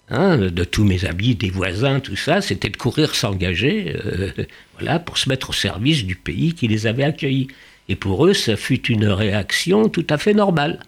hein, 0.09 0.37
de 0.37 0.63
tous 0.63 0.83
mes 0.83 1.05
amis, 1.05 1.35
des 1.35 1.49
voisins, 1.49 1.99
tout 1.99 2.15
ça, 2.15 2.41
c'était 2.41 2.69
de 2.69 2.77
courir 2.77 3.15
s'engager, 3.15 3.95
euh, 4.05 4.31
voilà, 4.77 4.99
pour 4.99 5.17
se 5.17 5.29
mettre 5.29 5.49
au 5.49 5.53
service 5.53 6.05
du 6.05 6.15
pays 6.15 6.53
qui 6.53 6.67
les 6.67 6.87
avait 6.87 7.03
accueillis. 7.03 7.47
Et 7.87 7.95
pour 7.95 8.25
eux, 8.25 8.33
ça 8.33 8.55
fut 8.55 8.85
une 8.87 9.07
réaction 9.07 9.89
tout 9.89 10.05
à 10.09 10.17
fait 10.17 10.33
normale. 10.33 10.79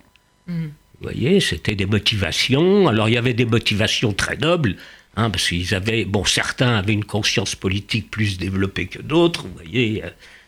Mm. 0.48 0.66
Vous 0.66 1.08
voyez, 1.08 1.40
c'était 1.40 1.74
des 1.74 1.88
motivations. 1.88 2.88
Alors 2.88 3.10
il 3.10 3.16
y 3.16 3.18
avait 3.18 3.34
des 3.34 3.46
motivations 3.46 4.14
très 4.14 4.38
nobles, 4.38 4.76
hein, 5.16 5.32
parce 5.32 5.48
qu'ils 5.48 5.74
avaient, 5.74 6.06
bon, 6.06 6.26
certains 6.26 6.76
avaient 6.78 6.94
une 6.94 7.06
conscience 7.06 7.56
politique 7.56 8.12
plus 8.12 8.38
développée 8.38 8.86
que 8.86 9.02
d'autres. 9.02 9.48
Vous 9.48 9.54
voyez, 9.56 10.04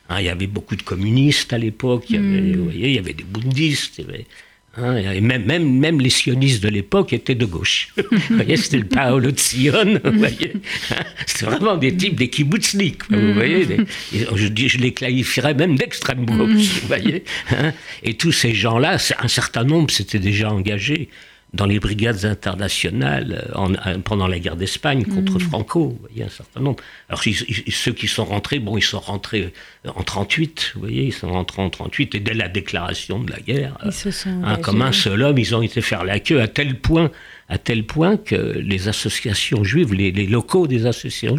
hein, 0.10 0.20
il 0.20 0.26
y 0.26 0.30
avait 0.30 0.46
beaucoup 0.46 0.76
de 0.76 0.84
communistes 0.84 1.54
à 1.54 1.58
l'époque. 1.58 2.12
Mm. 2.12 2.56
Vous 2.56 2.64
voyez, 2.66 2.90
il 2.90 2.96
y 2.96 3.00
avait 3.00 3.14
des. 3.14 3.26
Il 3.34 3.72
y 3.98 4.08
avait, 4.08 4.28
Hein, 4.76 4.96
et 4.98 5.22
même, 5.22 5.46
même, 5.46 5.78
même 5.78 6.02
les 6.02 6.10
sionistes 6.10 6.64
de 6.64 6.70
l'époque 6.70 7.14
étaient 7.14 7.36
de 7.36 7.46
gauche. 7.46 7.90
vous 7.98 8.36
voyez, 8.36 8.58
c'était 8.58 8.80
le 8.80 8.86
Paolo 8.86 9.30
de 9.30 9.40
Sion. 9.40 10.00
Vous 10.04 10.18
voyez, 10.18 10.54
hein, 10.90 11.04
c'était 11.28 11.46
vraiment 11.46 11.78
des 11.78 11.96
types, 11.96 12.16
des 12.16 12.30
kibbutzniks. 12.30 13.04
Vous 13.12 13.34
voyez, 13.36 13.68
je, 14.12 14.68
je, 14.68 14.78
les 14.80 14.92
qualifierais 14.92 15.54
même 15.54 15.76
d'extrême 15.76 16.26
gauche. 16.26 16.82
Vous 16.82 16.88
voyez, 16.88 17.24
hein. 17.52 17.72
et 18.02 18.16
tous 18.16 18.32
ces 18.32 18.56
gens-là, 18.56 18.98
un 19.20 19.28
certain 19.28 19.64
nombre 19.64 19.92
s'étaient 19.92 20.18
déjà 20.18 20.52
engagés 20.52 21.10
dans 21.54 21.68
les 21.68 21.80
brigades 21.80 22.26
internationales 22.26 23.48
euh, 23.56 23.98
pendant 24.04 24.28
la 24.28 24.40
guerre 24.40 24.56
d'Espagne 24.56 25.04
contre 25.06 25.36
mm. 25.36 25.40
Franco. 25.40 26.00
Il 26.12 26.20
y 26.20 26.24
a 26.24 26.26
un 26.26 26.30
certain 26.30 26.62
nombre. 26.62 26.82
Alors 27.10 27.24
ceux 27.24 27.94
qui 27.94 28.08
sont 28.08 28.26
rentrés, 28.26 28.60
bon, 28.60 28.78
ils 28.78 28.84
sont 28.84 29.00
rentrés 29.00 29.54
en 29.86 30.02
38, 30.02 30.72
vous 30.74 30.82
voyez, 30.82 31.04
ils 31.06 31.14
sont 31.14 31.32
rentrés 31.32 31.62
en 31.62 31.70
38 31.70 32.16
et 32.16 32.20
dès 32.20 32.34
la 32.34 32.48
déclaration 32.48 33.20
de 33.20 33.32
la 33.32 33.40
guerre, 33.40 33.78
hein, 33.84 34.56
comme 34.62 34.82
un 34.82 34.92
seul 34.92 35.22
homme, 35.22 35.38
ils 35.38 35.56
ont 35.56 35.62
été 35.62 35.82
faire 35.82 36.04
la 36.04 36.20
queue 36.20 36.42
à 36.42 36.48
tel 36.48 36.80
point, 36.80 37.12
à 37.50 37.60
tel 37.60 37.86
point 37.86 38.18
que 38.18 38.36
les 38.36 38.88
associations 38.88 39.64
juives, 39.64 39.94
les, 39.94 40.12
locaux 40.26 40.66
des 40.66 40.88
associations 40.88 41.38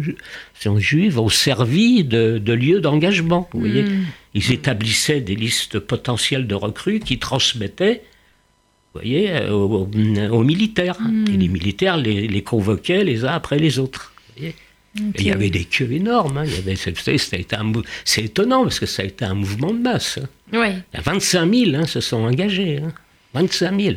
juives 0.77 1.19
ont 1.19 1.29
servi 1.29 2.05
de, 2.05 2.37
de 2.37 2.53
lieu 2.53 2.79
d'engagement. 2.79 3.49
Vous 3.51 3.59
voyez, 3.59 3.83
mm. 3.83 4.05
Ils 4.35 4.51
établissaient 4.51 5.21
des 5.21 5.35
listes 5.35 5.79
potentielles 5.79 6.45
de 6.45 6.55
recrues 6.55 6.99
qui 6.99 7.19
transmettaient 7.19 8.03
vous 8.95 9.01
voyez, 9.01 9.29
euh, 9.29 9.51
aux, 9.51 10.43
militaires. 10.43 10.97
Hmm. 11.01 11.25
Et 11.27 11.35
les 11.35 11.49
militaires 11.49 11.97
les, 11.97 12.41
convoquaient 12.43 13.03
les 13.03 13.25
uns 13.25 13.33
après 13.33 13.59
les 13.59 13.77
autres. 13.77 14.13
il 14.37 14.53
y 15.21 15.31
avait 15.31 15.49
des 15.49 15.65
queues 15.65 15.91
énormes. 15.91 16.37
Hein. 16.37 16.45
Il 16.45 16.73
y 16.73 16.77
c'est 18.05 18.23
étonnant 18.23 18.63
parce 18.63 18.79
que 18.79 18.85
ça 18.85 19.03
a 19.03 19.05
été 19.05 19.25
un 19.25 19.33
mouvement 19.33 19.73
de 19.73 19.79
masse. 19.79 20.19
Hein. 20.21 20.27
Oui. 20.53 20.69
Il 20.93 20.95
y 20.95 20.97
a 20.97 21.01
25 21.01 21.53
000 21.53 21.75
hein, 21.75 21.85
se 21.85 21.99
sont 21.99 22.23
engagés. 22.23 22.79
25 23.33 23.81
000 23.81 23.95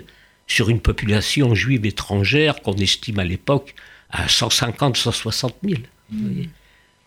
sur 0.48 0.68
une 0.68 0.80
population 0.80 1.54
juive 1.54 1.86
étrangère 1.86 2.60
qu'on 2.62 2.74
estime 2.74 3.20
à 3.20 3.24
l'époque 3.24 3.76
à 4.10 4.28
150, 4.28 4.96
160 4.96 5.54
000. 5.62 5.80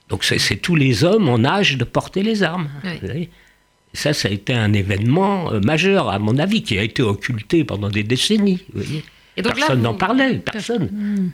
Donc 0.08 0.24
c'est 0.24 0.58
tous 0.58 0.76
les 0.76 1.04
hommes 1.04 1.28
en 1.28 1.44
âge 1.44 1.76
de 1.76 1.84
porter 1.84 2.24
les 2.24 2.42
armes. 2.42 2.70
Oui. 2.86 3.30
Ça, 3.94 4.14
ça 4.14 4.30
a 4.30 4.32
été 4.32 4.54
un 4.54 4.74
événement 4.74 5.52
euh, 5.52 5.60
majeur, 5.60 6.10
à 6.10 6.20
mon 6.20 6.38
avis, 6.38 6.64
qui 6.64 6.78
a 6.78 6.84
été 6.84 7.02
occulté 7.02 7.64
pendant 7.64 7.90
des 7.90 8.04
décennies. 8.04 8.64
personne 9.36 9.82
n'en 9.82 9.94
parlait, 9.94 10.40
personne. 10.40 10.86
Hmm. 10.86 11.30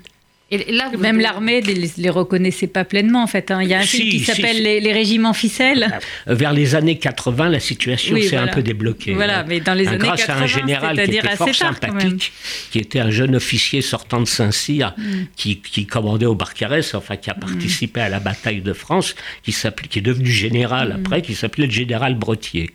Et 0.50 0.72
là, 0.72 0.89
Même 0.98 1.20
l'armée 1.20 1.62
ne 1.62 2.01
les, 2.01 2.10
reconnaissait 2.10 2.68
pas 2.68 2.86
pleinement, 2.86 3.22
en 3.22 3.27
fait. 3.27 3.51
Hein. 3.51 3.62
Il 3.62 3.68
y 3.68 3.74
a 3.74 3.80
un 3.80 3.84
film 3.84 4.10
qui 4.10 4.20
s'appelle 4.20 4.63
les, 4.63 4.94
régiments 4.94 5.34
ficelles. 5.34 6.00
Euh, 6.30 6.36
vers 6.36 6.54
les 6.54 6.74
années 6.74 6.98
80, 6.98 7.50
la 7.50 7.60
situation 7.60 8.16
s'est 8.22 8.38
un 8.38 8.48
peu 8.48 8.63
débloquée. 8.63 9.13
Voilà, 9.13 9.44
mais 9.44 9.60
dans 9.60 9.74
les 9.74 9.89
années 9.89 9.98
grâce 9.98 10.25
80, 10.25 10.39
à 10.39 10.44
un 10.44 10.48
général 10.48 10.96
qui 10.96 11.16
était 11.16 11.36
fort 11.36 11.54
sympathique, 11.54 12.32
qui 12.72 12.80
était 12.80 13.00
un 13.00 13.12
jeune 13.12 13.36
officier 13.36 13.82
sortant 13.82 14.22
de 14.22 14.25
Saint-Cyr, 14.25 14.94
mm. 14.98 15.04
qui, 15.36 15.86
commandait 15.86 16.25
au 16.25 16.36
Barcarès, 16.36 16.96
enfin 16.96 17.18
qui 17.18 17.30
a 17.30 17.34
mm. 17.34 17.39
participé 17.39 18.00
à 18.00 18.08
la 18.08 18.22
bataille 18.22 18.62
de 18.62 18.72
France, 18.72 19.16
qui, 19.44 19.54
qui 19.89 20.00
est 20.00 20.01
devenu 20.01 20.30
général 20.30 20.89
mm. 20.89 21.00
après, 21.01 21.22
qui 21.22 21.36
s'appelait 21.36 21.66
le 21.66 21.74
général 21.74 22.16
Brottier. 22.16 22.72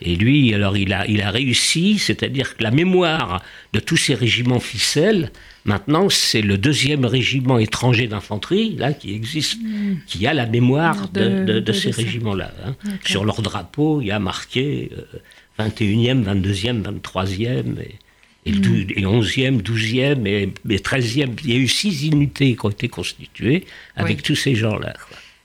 Et 0.00 0.14
lui, 0.14 0.54
alors, 0.54 0.76
il 0.76 0.92
a, 0.92 1.04
il 1.08 1.20
a 1.22 1.32
réussi, 1.32 1.98
c'est-à-dire 1.98 2.56
que 2.56 2.62
la 2.62 2.70
mémoire 2.70 3.42
de 3.72 3.80
tous 3.80 3.96
ces 3.96 4.14
régiments 4.14 4.60
ficelles, 4.60 5.32
Maintenant, 5.68 6.08
c'est 6.08 6.40
le 6.40 6.56
deuxième 6.56 7.04
régiment 7.04 7.58
étranger 7.58 8.06
d'infanterie, 8.06 8.74
là, 8.76 8.94
qui 8.94 9.14
existe, 9.14 9.58
hmm. 9.60 9.98
qui 10.06 10.26
a 10.26 10.32
la 10.32 10.46
mémoire 10.46 11.10
de, 11.10 11.72
ces 11.72 11.90
régiments-là. 11.90 12.52
Hein. 12.64 12.74
Sur 13.04 13.22
leur 13.26 13.42
drapeau, 13.42 14.00
il 14.00 14.06
y 14.06 14.10
a 14.10 14.18
marqué 14.18 14.90
21e, 15.58 16.24
22e, 16.24 16.82
23e, 16.84 17.82
et, 18.46 18.52
11e, 18.52 19.60
12e, 19.60 20.26
et, 20.26 20.76
13e. 20.78 21.32
Il 21.44 21.50
y 21.50 21.52
a 21.52 21.58
eu 21.58 21.68
six 21.68 22.06
unités 22.06 22.56
qui 22.56 22.64
ont 22.64 22.70
été 22.70 22.88
constituées 22.88 23.66
avec 23.94 24.22
tous 24.22 24.36
ces 24.36 24.54
gens-là. 24.54 24.94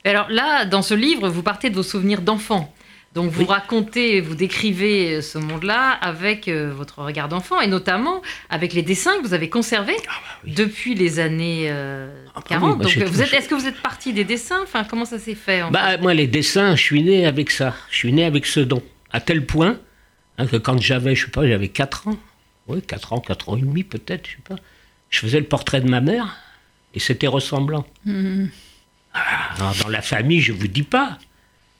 Alors 0.05 0.29
là, 0.29 0.63
dans 0.63 0.83
ce 0.83 0.93
livre, 0.93 1.27
vous 1.27 1.43
partez 1.43 1.69
de 1.69 1.75
vos 1.75 1.83
souvenirs 1.83 2.21
d'enfant. 2.21 2.73
Donc 3.13 3.29
vous 3.29 3.45
racontez, 3.45 4.21
vous 4.21 4.33
décrivez 4.33 5.21
ce 5.21 5.37
monde-là 5.37 5.91
avec 5.91 6.47
euh, 6.47 6.73
votre 6.73 7.03
regard 7.03 7.29
d'enfant 7.29 7.61
et 7.61 7.67
notamment 7.67 8.23
avec 8.49 8.73
les 8.73 8.81
dessins 8.81 9.15
que 9.21 9.27
vous 9.27 9.35
avez 9.35 9.49
conservés 9.49 9.95
ah 10.07 10.11
bah 10.23 10.51
depuis 10.51 10.95
les 10.95 11.19
années 11.19 11.65
40. 11.65 11.71
Euh, 11.71 12.23
ah 12.33 12.39
bah 12.49 12.71
Donc 12.71 12.97
est-ce 12.97 13.47
que 13.47 13.53
vous 13.53 13.67
êtes 13.67 13.81
parti 13.81 14.13
des 14.13 14.23
dessins? 14.23 14.61
Enfin, 14.63 14.83
comment 14.83 15.05
ça 15.05 15.19
s'est 15.19 15.35
fait 15.35 15.61
bah, 15.69 15.97
Moi, 15.97 16.15
les 16.15 16.25
dessins, 16.25 16.75
je 16.75 16.81
suis 16.81 17.03
né 17.03 17.27
avec 17.27 17.51
ça. 17.51 17.75
Je 17.91 17.97
suis 17.97 18.11
né 18.11 18.25
avec 18.25 18.47
ce 18.47 18.59
don. 18.59 18.81
À 19.11 19.21
tel 19.21 19.45
point 19.45 19.77
hein, 20.39 20.47
que 20.47 20.57
quand 20.57 20.81
j'avais, 20.81 21.13
je 21.13 21.25
sais 21.25 21.31
pas, 21.31 21.47
j'avais 21.47 21.67
4 21.67 22.07
ans. 22.07 22.17
Oui, 22.67 22.81
4 22.81 23.13
ans, 23.13 23.19
4 23.19 23.49
ans 23.49 23.57
et 23.57 23.61
demi 23.61 23.83
peut-être, 23.83 24.25
je 24.25 24.31
sais 24.31 24.43
pas. 24.43 24.55
Je 25.11 25.19
faisais 25.19 25.39
le 25.39 25.45
portrait 25.45 25.81
de 25.81 25.87
ma 25.87 26.01
mère 26.01 26.35
et 26.95 26.99
c'était 26.99 27.27
ressemblant. 27.27 27.85
Mmh. 28.05 28.45
Ah, 29.13 29.71
dans 29.83 29.89
la 29.89 30.01
famille, 30.01 30.41
je 30.41 30.51
vous 30.51 30.67
dis 30.67 30.81
pas. 30.81 31.19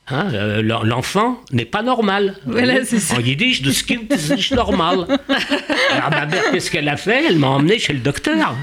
Hein, 0.07 0.33
euh, 0.33 0.61
l'enfant 0.83 1.39
n'est 1.53 1.63
pas 1.63 1.81
normal. 1.81 2.35
Voilà. 2.45 2.79
En 3.15 3.19
yiddish, 3.21 3.61
de 3.61 3.71
skin 3.71 4.01
is 4.11 4.53
normal. 4.53 5.07
Alors 5.91 6.09
ma 6.09 6.25
mère, 6.25 6.43
qu'est-ce 6.51 6.69
qu'elle 6.69 6.89
a 6.89 6.97
fait? 6.97 7.23
Elle 7.29 7.39
m'a 7.39 7.47
emmené 7.47 7.79
chez 7.79 7.93
le 7.93 7.99
docteur. 7.99 8.53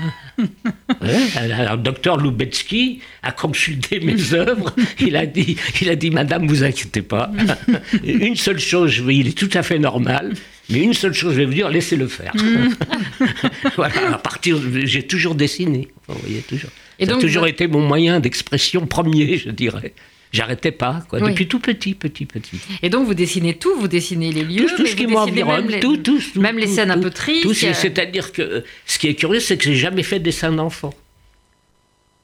alors, 1.37 1.77
le 1.77 1.83
docteur 1.83 2.19
Lubetsky 2.19 3.01
a 3.23 3.33
consulté 3.33 4.01
mes 4.01 4.35
œuvres. 4.35 4.75
Il 4.99 5.17
a 5.17 5.25
dit, 5.25 5.57
il 5.81 5.89
a 5.89 5.97
dit, 5.97 6.11
Madame, 6.11 6.47
vous 6.47 6.63
inquiétez 6.63 7.01
pas. 7.01 7.31
une 8.05 8.37
seule 8.37 8.61
chose, 8.61 9.03
il 9.09 9.29
est 9.29 9.39
tout 9.39 9.51
à 9.55 9.63
fait 9.63 9.79
normal. 9.79 10.35
Mais 10.69 10.81
une 10.81 10.95
seule 10.95 11.15
chose, 11.15 11.33
je 11.33 11.39
vais 11.39 11.47
vous 11.47 11.55
dire, 11.55 11.71
laissez-le 11.71 12.07
faire. 12.07 12.35
voilà, 13.77 14.13
à 14.15 14.19
partir, 14.19 14.59
j'ai 14.85 15.05
toujours 15.05 15.35
dessiné. 15.35 15.89
Vous 16.07 16.19
voyez, 16.21 16.41
toujours. 16.43 16.71
Et 16.99 17.07
Ça 17.07 17.15
a 17.15 17.19
toujours 17.19 17.47
été 17.47 17.67
mon 17.67 17.81
moyen 17.81 18.21
d'expression 18.21 18.87
premier, 18.87 19.39
je 19.39 19.49
dirais. 19.51 19.95
J'arrêtais 20.33 20.71
pas, 20.71 21.03
quoi, 21.09 21.19
depuis 21.19 21.49
tout 21.49 21.59
petit, 21.59 21.95
petit, 21.95 22.25
petit. 22.25 22.61
Et 22.83 22.89
donc 22.89 23.07
vous 23.07 23.15
dessinez 23.15 23.55
tout, 23.55 23.75
vous 23.77 23.89
dessinez 23.89 24.31
les 24.31 24.45
lieux, 24.45 24.67
tout, 24.77 24.87
ce 24.87 24.95
qui 24.95 25.09
m'environne, 25.09 25.81
tout, 25.81 25.97
tout, 25.97 26.21
même 26.37 26.57
les 26.57 26.69
scènes 26.69 26.91
un 26.91 26.99
peu 26.99 27.11
tristes. 27.11 27.53
C'est-à-dire 27.75 28.33
que 28.33 28.65
ce 28.87 28.99
qui 28.99 29.09
est 29.09 29.15
curieux, 29.15 29.41
c'est 29.41 29.57
que 29.57 29.65
j'ai 29.65 29.75
jamais 29.75 30.05
fait 30.05 30.21
de 30.21 30.25
dessin 30.25 30.53
d'enfant. 30.53 30.95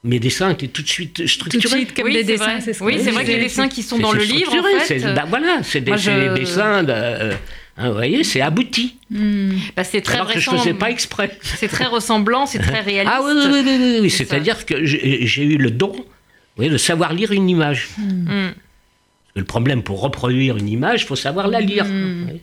Mes 0.03 0.19
dessins 0.19 0.51
étaient 0.51 0.67
tout 0.67 0.83
de 0.83 0.87
suite 0.87 1.27
structurés. 1.27 1.61
Tout 1.61 1.67
de 1.67 1.75
suite, 1.75 1.93
comme 1.93 2.05
oui, 2.05 2.13
des 2.13 2.23
dessins. 2.23 2.61
C'est 2.61 2.81
oui, 2.81 2.97
c'est 3.03 3.11
vrai 3.11 3.25
que 3.25 3.31
les 3.31 3.39
dessins 3.39 3.67
qui 3.67 3.83
sont 3.83 3.97
dans 3.97 4.13
le 4.13 4.23
livre, 4.23 4.55
en 4.55 4.79
fait. 4.79 4.99
Bah, 4.99 5.25
voilà, 5.27 5.63
c'est 5.63 5.81
des, 5.81 5.91
dessins 5.91 6.83
de, 6.83 6.93
euh, 6.93 7.33
hein, 7.77 7.89
vous 7.89 7.95
voyez, 7.95 8.23
c'est 8.23 8.39
abouti. 8.39 8.95
Hmm. 9.09 9.51
Bah, 9.75 9.83
c'est 9.83 10.01
très 10.01 10.15
Alors 10.15 10.31
que 10.31 10.39
je 10.39 10.49
ne 10.49 10.57
faisais 10.57 10.73
pas 10.73 10.91
exprès. 10.91 11.37
C'est 11.41 11.67
très 11.67 11.85
ressemblant, 11.85 12.45
c'est 12.45 12.59
très 12.59 12.79
réaliste. 12.81 13.13
Ah 13.13 13.21
oui, 13.21 13.33
oui, 13.35 13.61
oui, 13.65 13.99
oui, 14.03 14.09
c'est-à-dire 14.09 14.65
que 14.65 14.85
j'ai 14.85 15.43
eu 15.43 15.57
le 15.57 15.71
don 15.71 15.93
voyez, 16.57 16.71
de 16.71 16.77
savoir 16.77 17.13
lire 17.13 17.31
une 17.31 17.49
image. 17.49 17.89
Mm. 17.97 18.49
Le 19.35 19.43
problème 19.43 19.83
pour 19.83 20.01
reproduire 20.01 20.57
une 20.57 20.67
image, 20.67 21.03
il 21.03 21.05
faut 21.05 21.15
savoir 21.15 21.47
la 21.47 21.61
lire. 21.61 21.85
Mm. 21.85 22.39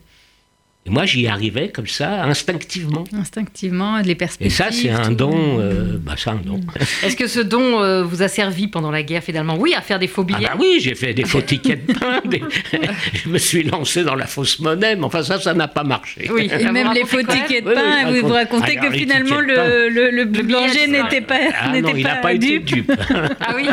Et 0.87 0.91
moi, 0.91 1.07
j'y 1.07 1.27
arrivais 1.27 1.71
comme 1.71 1.87
ça, 1.87 2.25
instinctivement. 2.25 3.05
Instinctivement, 3.19 4.01
les 4.01 4.15
perspectives. 4.15 4.47
Et 4.47 4.55
ça, 4.55 4.71
c'est 4.71 4.91
un 4.91 5.11
don. 5.13 5.59
Euh, 5.59 5.97
bah, 5.99 6.15
un 6.27 6.35
don. 6.35 6.61
Est-ce 7.03 7.17
que 7.17 7.27
ce 7.27 7.41
don 7.41 7.83
euh, 7.83 8.03
vous 8.03 8.21
a 8.21 8.29
servi 8.29 8.69
pendant 8.69 8.91
la 8.91 9.03
guerre, 9.03 9.23
finalement 9.23 9.57
Oui, 9.59 9.73
à 9.75 9.81
faire 9.81 9.99
des 9.99 10.09
faux 10.09 10.25
billets 10.25 10.47
ah 10.47 10.53
bah 10.53 10.59
Oui, 10.61 10.81
j'ai 10.81 10.95
fait 10.95 11.15
des 11.15 11.25
faux 11.25 11.41
tickets 11.41 11.87
de 11.87 11.95
pain. 11.95 12.21
je 13.15 13.31
me 13.31 13.39
suis 13.39 13.63
lancé 13.63 14.05
dans 14.05 14.15
la 14.15 14.27
fausse 14.27 14.59
monnaie, 14.59 14.95
mais 14.95 15.05
enfin, 15.05 15.23
ça, 15.23 15.41
ça 15.41 15.55
n'a 15.55 15.69
pas 15.69 15.85
marché. 15.85 16.29
Oui, 16.31 16.51
et 16.61 16.71
même 16.71 16.93
les 16.93 17.07
faux 17.07 17.23
tickets 17.23 17.65
de 17.65 17.73
pain, 17.73 18.11
vous 18.11 18.29
vous 18.29 18.35
racontez 18.35 18.77
que 18.77 18.91
finalement, 18.91 19.41
le, 19.41 19.89
le, 19.89 20.11
le 20.11 20.25
boulanger 20.27 20.87
n'était 20.87 21.23
pas. 21.23 21.39
Ah 21.61 21.81
non, 21.81 21.95
il 21.97 22.05
n'a 22.05 22.17
pas 22.17 22.35
été 22.35 22.59
dupe. 22.59 22.93
ah 23.41 23.55
oui 23.57 23.69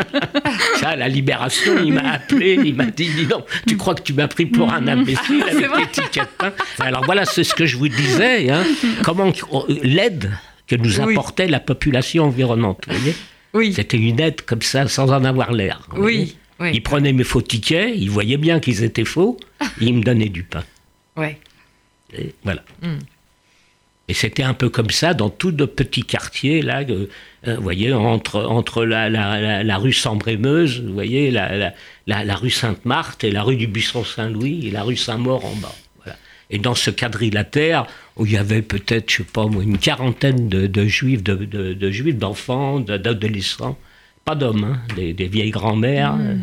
Ça, 0.80 0.96
la 0.96 1.08
libération, 1.08 1.74
il 1.84 1.92
m'a 1.92 2.12
appelé, 2.12 2.58
il 2.64 2.74
m'a 2.74 2.86
dit 2.86 3.10
Dis 3.14 3.26
donc, 3.26 3.44
tu 3.68 3.76
crois 3.76 3.94
que 3.94 4.02
tu 4.02 4.14
m'as 4.14 4.28
pris 4.28 4.46
pour 4.46 4.72
un 4.72 4.88
imbécile 4.88 5.42
avec 5.42 5.92
tes 5.92 6.02
tickets 6.02 6.22
de 6.22 6.28
pain? 6.38 6.52
Alors, 6.78 7.01
voilà, 7.04 7.24
c'est 7.24 7.44
ce 7.44 7.54
que 7.54 7.66
je 7.66 7.76
vous 7.76 7.88
disais. 7.88 8.50
Hein. 8.50 8.64
Comment 9.02 9.32
l'aide 9.68 10.30
que 10.66 10.76
nous 10.76 11.00
apportait 11.00 11.48
la 11.48 11.60
population 11.60 12.24
environnante. 12.24 12.84
Vous 12.86 12.96
voyez 12.96 13.14
oui. 13.54 13.74
C'était 13.74 13.98
une 13.98 14.18
aide 14.20 14.42
comme 14.42 14.62
ça, 14.62 14.88
sans 14.88 15.12
en 15.12 15.24
avoir 15.24 15.52
l'air. 15.52 15.86
Oui. 15.94 16.36
Il 16.60 16.82
prenait 16.82 17.12
mes 17.12 17.24
faux 17.24 17.42
tickets, 17.42 17.92
il 17.96 18.08
voyait 18.08 18.36
bien 18.36 18.60
qu'ils 18.60 18.84
étaient 18.84 19.04
faux, 19.04 19.36
et 19.60 19.84
il 19.84 19.94
me 19.94 20.02
donnait 20.02 20.28
du 20.28 20.44
pain. 20.44 20.64
Ouais. 21.16 21.38
Et 22.16 22.34
voilà. 22.44 22.62
Hmm. 22.82 22.98
Et 24.08 24.14
c'était 24.14 24.44
un 24.44 24.54
peu 24.54 24.68
comme 24.68 24.90
ça 24.90 25.12
dans 25.12 25.28
tous 25.28 25.50
nos 25.50 25.66
petits 25.66 26.04
quartiers, 26.04 26.62
là, 26.62 26.82
euh, 26.88 27.06
vous 27.44 27.62
voyez, 27.62 27.92
entre, 27.92 28.42
entre 28.44 28.84
la, 28.84 29.08
la, 29.10 29.62
la, 29.62 29.76
rue 29.76 29.92
Sambrémeuse, 29.92 30.80
vous 30.80 30.92
voyez, 30.92 31.30
la, 31.30 31.72
la 32.06 32.34
rue 32.36 32.50
Sainte-Marthe 32.50 33.24
et 33.24 33.30
la 33.30 33.42
rue 33.42 33.56
du 33.56 33.66
Buisson-Saint-Louis 33.66 34.68
et 34.68 34.70
la 34.70 34.82
rue 34.82 34.96
Saint-Maur 34.96 35.44
en 35.44 35.54
bas. 35.56 35.74
Et 36.52 36.58
dans 36.58 36.74
ce 36.74 36.90
quadrilatère, 36.90 37.86
où 38.16 38.26
il 38.26 38.32
y 38.32 38.36
avait 38.36 38.62
peut-être, 38.62 39.10
je 39.10 39.16
sais 39.16 39.24
pas 39.24 39.44
une 39.44 39.78
quarantaine 39.78 40.48
de, 40.48 40.86
juifs, 40.86 41.22
de, 41.22 41.90
juifs, 41.90 42.16
d'enfants, 42.16 42.78
d'adolescents, 42.78 43.78
pas 44.24 44.34
d'hommes, 44.34 44.64
hein, 44.64 44.94
des, 44.94 45.28
vieilles 45.28 45.50
grand-mères. 45.50 46.14
Hmm. 46.14 46.42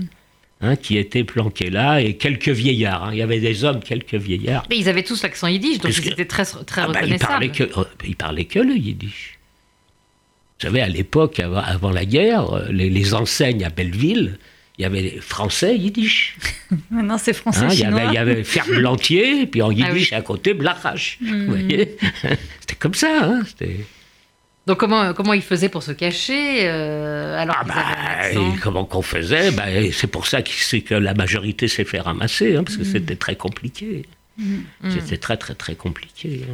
Hein, 0.61 0.75
qui 0.75 0.97
étaient 0.97 1.23
planqués 1.23 1.69
là, 1.69 2.01
et 2.01 2.17
quelques 2.17 2.49
vieillards. 2.49 3.05
Hein. 3.05 3.09
Il 3.13 3.19
y 3.19 3.21
avait 3.21 3.39
des 3.39 3.63
hommes, 3.63 3.79
quelques 3.79 4.15
vieillards. 4.15 4.65
Mais 4.69 4.77
ils 4.77 4.89
avaient 4.89 5.03
tous 5.03 5.23
l'accent 5.23 5.47
yiddish, 5.47 5.79
donc 5.79 5.97
ils 5.97 6.09
étaient 6.09 6.25
très, 6.25 6.43
très 6.43 6.81
ah 6.81 6.87
bah, 6.87 6.99
reconnaissables. 6.99 7.45
ils, 7.45 7.49
parlaient 7.49 7.69
que, 7.69 8.05
ils 8.05 8.15
parlaient 8.17 8.43
que 8.43 8.59
le 8.59 8.75
yiddish. 8.75 9.39
Vous 10.59 10.67
savez, 10.67 10.81
à 10.81 10.89
l'époque, 10.89 11.39
avant, 11.39 11.91
la 11.91 12.03
guerre, 12.03 12.65
les, 12.71 12.89
les, 12.89 13.13
enseignes 13.13 13.63
à 13.63 13.69
Belleville, 13.69 14.37
il 14.79 14.83
y 14.83 14.85
avait 14.85 15.19
français, 15.19 15.75
yiddish. 15.75 16.37
Maintenant, 16.89 17.17
c'est 17.17 17.33
français 17.33 17.65
hein, 17.65 17.69
chinois. 17.69 18.03
Il 18.05 18.13
y 18.13 18.17
avait, 18.17 18.45
Ferme-Blantier, 18.45 19.45
puis 19.45 19.61
en 19.61 19.69
ah 19.69 19.73
yiddish 19.73 20.13
à 20.13 20.21
côté, 20.21 20.53
Blachach. 20.53 21.17
Vous 21.21 21.33
hmm. 21.33 21.45
voyez 21.47 21.97
C'était 22.61 22.75
comme 22.79 22.93
ça. 22.93 23.09
Hein, 23.23 23.41
donc 24.65 24.77
comment, 24.77 25.13
comment 25.13 25.33
ils 25.33 25.41
faisaient 25.41 25.67
pour 25.67 25.83
se 25.83 25.91
cacher 25.91 26.61
euh, 26.69 27.37
alors 27.37 27.57
ah 27.59 27.63
bah, 27.65 28.41
Comment 28.61 28.85
qu'on 28.85 29.01
faisait 29.01 29.51
bah, 29.51 29.65
C'est 29.91 30.07
pour 30.07 30.27
ça 30.27 30.41
que, 30.41 30.79
que 30.79 30.95
la 30.95 31.13
majorité 31.13 31.67
s'est 31.67 31.83
fait 31.83 31.99
ramasser, 31.99 32.55
hein, 32.55 32.63
parce 32.63 32.77
que 32.77 32.83
hmm. 32.83 32.91
c'était 32.93 33.15
très 33.17 33.35
compliqué. 33.35 34.05
Hmm. 34.37 34.61
C'était 34.89 35.17
très 35.17 35.35
très 35.35 35.55
très 35.55 35.75
compliqué. 35.75 36.45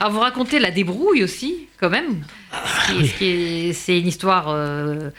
Alors 0.00 0.12
vous 0.12 0.20
racontez 0.20 0.58
la 0.58 0.72
débrouille 0.72 1.22
aussi, 1.22 1.68
quand 1.78 1.90
même. 1.90 2.24
Ah, 2.50 2.64
c'est 3.12 4.00
une 4.00 4.08
histoire... 4.08 4.48
Euh, 4.48 5.10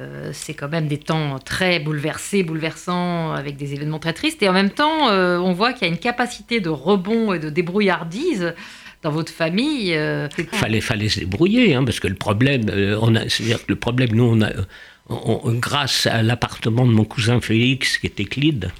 euh, 0.00 0.30
c'est 0.32 0.54
quand 0.54 0.68
même 0.68 0.88
des 0.88 0.98
temps 0.98 1.38
très 1.38 1.78
bouleversés, 1.78 2.42
bouleversants, 2.42 3.32
avec 3.32 3.56
des 3.56 3.74
événements 3.74 4.00
très 4.00 4.12
tristes. 4.12 4.42
Et 4.42 4.48
en 4.48 4.52
même 4.52 4.70
temps, 4.70 5.08
euh, 5.10 5.38
on 5.38 5.52
voit 5.52 5.72
qu'il 5.72 5.86
y 5.86 5.90
a 5.90 5.92
une 5.92 6.00
capacité 6.00 6.60
de 6.60 6.68
rebond 6.68 7.32
et 7.32 7.38
de 7.38 7.48
débrouillardise 7.48 8.54
dans 9.02 9.12
votre 9.12 9.32
famille. 9.32 9.90
Il 9.90 9.96
euh, 9.96 10.28
fallait, 10.52 10.80
fallait 10.80 11.08
se 11.08 11.20
débrouiller, 11.20 11.74
hein, 11.74 11.84
parce 11.84 12.00
que 12.00 12.08
le 12.08 12.16
problème, 12.16 12.62
on 13.00 13.14
a, 13.14 13.28
c'est-à-dire 13.28 13.64
que 13.64 13.70
le 13.70 13.76
problème, 13.76 14.10
nous, 14.12 14.24
on 14.24 14.42
a, 14.42 14.50
grâce 15.60 16.06
à 16.06 16.22
l'appartement 16.22 16.86
de 16.86 16.92
mon 16.92 17.04
cousin 17.04 17.40
Félix, 17.40 17.98
qui 17.98 18.08
était 18.08 18.24
Clyde, 18.24 18.72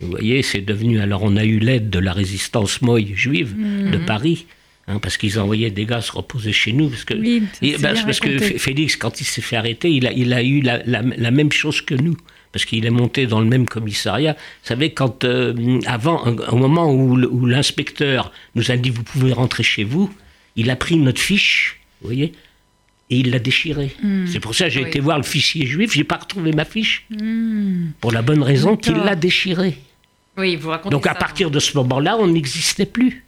vous 0.00 0.10
voyez, 0.10 0.42
c'est 0.42 0.60
devenu. 0.62 1.00
Alors, 1.00 1.22
on 1.22 1.36
a 1.36 1.44
eu 1.44 1.58
l'aide 1.58 1.90
de 1.90 1.98
la 1.98 2.12
résistance 2.12 2.80
moye 2.80 3.14
juive 3.14 3.54
de 3.56 3.98
mmh. 3.98 4.04
Paris. 4.06 4.46
Hein, 4.88 5.00
parce 5.00 5.16
qu'ils 5.16 5.40
envoyaient 5.40 5.70
des 5.70 5.84
gars 5.84 6.00
se 6.00 6.12
reposer 6.12 6.52
chez 6.52 6.72
nous. 6.72 6.88
Parce 6.88 7.04
que, 7.04 7.14
ben, 7.14 7.94
parce 8.04 8.20
que 8.20 8.38
Félix, 8.38 8.94
quand 8.96 9.20
il 9.20 9.24
s'est 9.24 9.40
fait 9.40 9.56
arrêter, 9.56 9.90
il 9.90 10.06
a, 10.06 10.12
il 10.12 10.32
a 10.32 10.44
eu 10.44 10.60
la, 10.60 10.80
la, 10.84 11.30
même 11.32 11.50
chose 11.50 11.80
que 11.80 11.96
nous. 11.96 12.16
Parce 12.52 12.64
qu'il 12.64 12.86
est 12.86 12.90
monté 12.90 13.26
dans 13.26 13.40
le 13.40 13.46
même 13.46 13.66
commissariat. 13.66 14.34
Vous 14.34 14.68
savez, 14.68 14.92
quand, 14.92 15.24
euh, 15.24 15.80
avant, 15.86 16.24
au 16.24 16.56
moment 16.56 16.92
où, 16.92 17.18
où 17.18 17.46
l'inspecteur 17.46 18.32
nous 18.54 18.70
a 18.70 18.76
dit 18.76 18.90
Vous 18.90 19.02
pouvez 19.02 19.32
rentrer 19.32 19.64
chez 19.64 19.82
vous, 19.82 20.08
il 20.54 20.70
a 20.70 20.76
pris 20.76 20.96
notre 20.96 21.20
fiche, 21.20 21.80
vous 22.00 22.06
voyez, 22.06 22.32
et 23.10 23.18
il 23.18 23.30
l'a 23.32 23.40
déchirée. 23.40 23.90
Hmm. 24.02 24.26
C'est 24.28 24.40
pour 24.40 24.54
ça 24.54 24.66
que 24.66 24.70
j'ai 24.70 24.82
été 24.82 25.00
voir 25.00 25.18
le 25.18 25.24
fichier 25.24 25.66
juif, 25.66 25.92
j'ai 25.92 26.04
pas 26.04 26.16
retrouvé 26.16 26.52
ma 26.52 26.64
fiche. 26.64 27.04
Hmm. 27.10 27.88
Pour 28.00 28.12
la 28.12 28.22
bonne 28.22 28.42
raison 28.42 28.76
qu'il 28.76 28.94
l'a 28.94 29.16
déchirée. 29.16 29.78
Oui, 30.38 30.54
vous 30.54 30.70
racontez 30.70 30.92
Donc 30.92 31.08
à 31.08 31.14
partir 31.14 31.50
de 31.50 31.58
ce 31.58 31.76
moment-là, 31.76 32.16
on 32.18 32.28
n'existait 32.28 32.86
plus. 32.86 33.25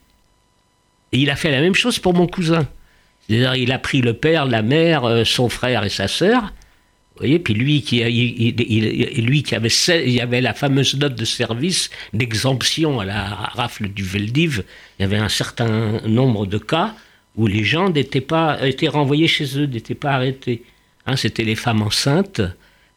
Et 1.13 1.19
il 1.19 1.31
a 1.31 1.37
fait 1.37 1.51
la 1.51 1.61
même 1.61 1.75
chose 1.75 1.99
pour 1.99 2.15
mon 2.15 2.27
cousin. 2.27 2.67
C'est-à-dire, 3.29 3.55
il 3.57 3.73
a 3.73 3.79
pris 3.79 4.01
le 4.01 4.15
père, 4.15 4.47
la 4.47 4.63
mère, 4.63 5.05
euh, 5.05 5.25
son 5.25 5.49
frère 5.49 5.85
et 5.85 5.91
sa 5.91 6.09
sœur. 6.09 6.53
Vous 7.19 7.25
voyez, 7.25 7.39
puis 7.41 7.53
lui 7.53 7.83
qui, 7.83 7.99
il, 7.99 9.27
lui 9.27 9.43
qui 9.43 9.55
avait, 9.57 9.69
il 9.69 10.13
y 10.13 10.21
avait 10.21 10.41
la 10.41 10.55
fameuse 10.55 10.97
note 10.97 11.17
de 11.17 11.25
service 11.25 11.91
d'exemption 12.13 13.01
à 13.01 13.05
la 13.05 13.25
rafle 13.25 13.89
du 13.89 14.05
Veldiv. 14.05 14.63
Il 14.99 15.03
y 15.03 15.05
avait 15.05 15.17
un 15.17 15.29
certain 15.29 16.01
nombre 16.07 16.47
de 16.47 16.59
cas 16.59 16.95
où 17.35 17.49
les 17.49 17.65
gens 17.65 17.91
n'étaient 17.91 18.21
pas 18.21 18.65
étaient 18.65 18.89
renvoyés 18.89 19.27
chez 19.27 19.59
eux, 19.59 19.67
n'étaient 19.67 19.97
pas 19.97 20.13
arrêtés. 20.13 20.63
Hein, 21.07 21.17
C'était 21.17 21.43
les 21.43 21.57
femmes 21.57 21.83
enceintes, 21.83 22.41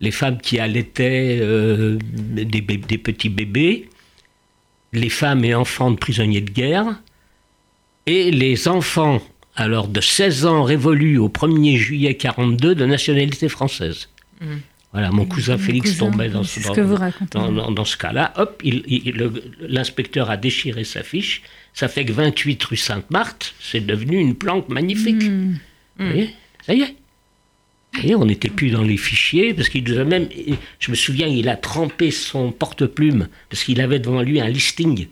les 0.02 0.12
femmes 0.12 0.40
qui 0.40 0.60
allaitaient 0.60 1.40
euh, 1.42 1.98
des, 2.02 2.46
des 2.62 2.98
petits 3.00 3.30
bébés, 3.30 3.90
les 4.94 5.10
femmes 5.10 5.44
et 5.46 5.56
enfants 5.56 5.90
de 5.90 5.98
prisonniers 5.98 6.42
de 6.42 6.52
guerre, 6.52 6.96
et 8.06 8.32
les 8.32 8.68
enfants, 8.68 9.22
alors 9.56 9.88
de 9.88 10.02
16 10.02 10.46
ans 10.46 10.64
révolus 10.64 11.18
au 11.18 11.30
1er 11.30 11.78
juillet 11.78 12.16
42 12.16 12.76
de 12.76 12.86
nationalité 12.86 13.50
française. 13.50 14.10
Mmh. 14.40 14.46
Voilà, 14.94 15.10
mon 15.12 15.26
cousin 15.26 15.58
Félix 15.58 15.98
tombait 15.98 16.28
dans 16.28 16.44
ce, 16.44 16.60
dans, 17.34 17.86
ce 17.86 17.96
cas-là. 17.98 18.34
Hop, 18.36 18.62
l'inspecteur 19.62 20.30
a 20.30 20.36
déchiré 20.36 20.84
sa 20.84 21.02
fiche. 21.02 21.44
Ça 21.74 21.88
fait 21.88 22.04
que 22.04 22.12
28 22.12 22.62
rue 22.66 22.76
Sainte-Marthe, 22.76 23.54
c'est 23.62 23.86
devenu 23.86 24.18
une 24.18 24.36
planque 24.36 24.68
magnifique. 24.68 25.24
Mmh. 25.24 25.56
Vous 25.98 26.06
voyez? 26.06 26.30
Ça 26.66 26.74
y 26.74 26.82
est. 26.82 26.96
Et 28.04 28.16
on 28.16 28.26
n'était 28.26 28.50
plus 28.50 28.70
dans 28.70 28.84
les 28.84 28.98
fichiers, 28.98 29.54
parce 29.54 29.70
qu'il 29.70 29.84
nous 29.84 29.98
a 29.98 30.04
même. 30.04 30.28
Je 30.80 30.92
me 30.92 30.96
souviens, 30.96 31.28
il 31.28 31.48
a 31.50 31.56
trempé 31.56 32.12
son 32.12 32.52
porte-plume, 32.52 33.28
parce 33.50 33.64
qu'il 33.64 33.82
avait 33.82 34.00
devant 34.00 34.22
lui 34.22 34.40
un 34.42 34.48
listing. 34.48 35.08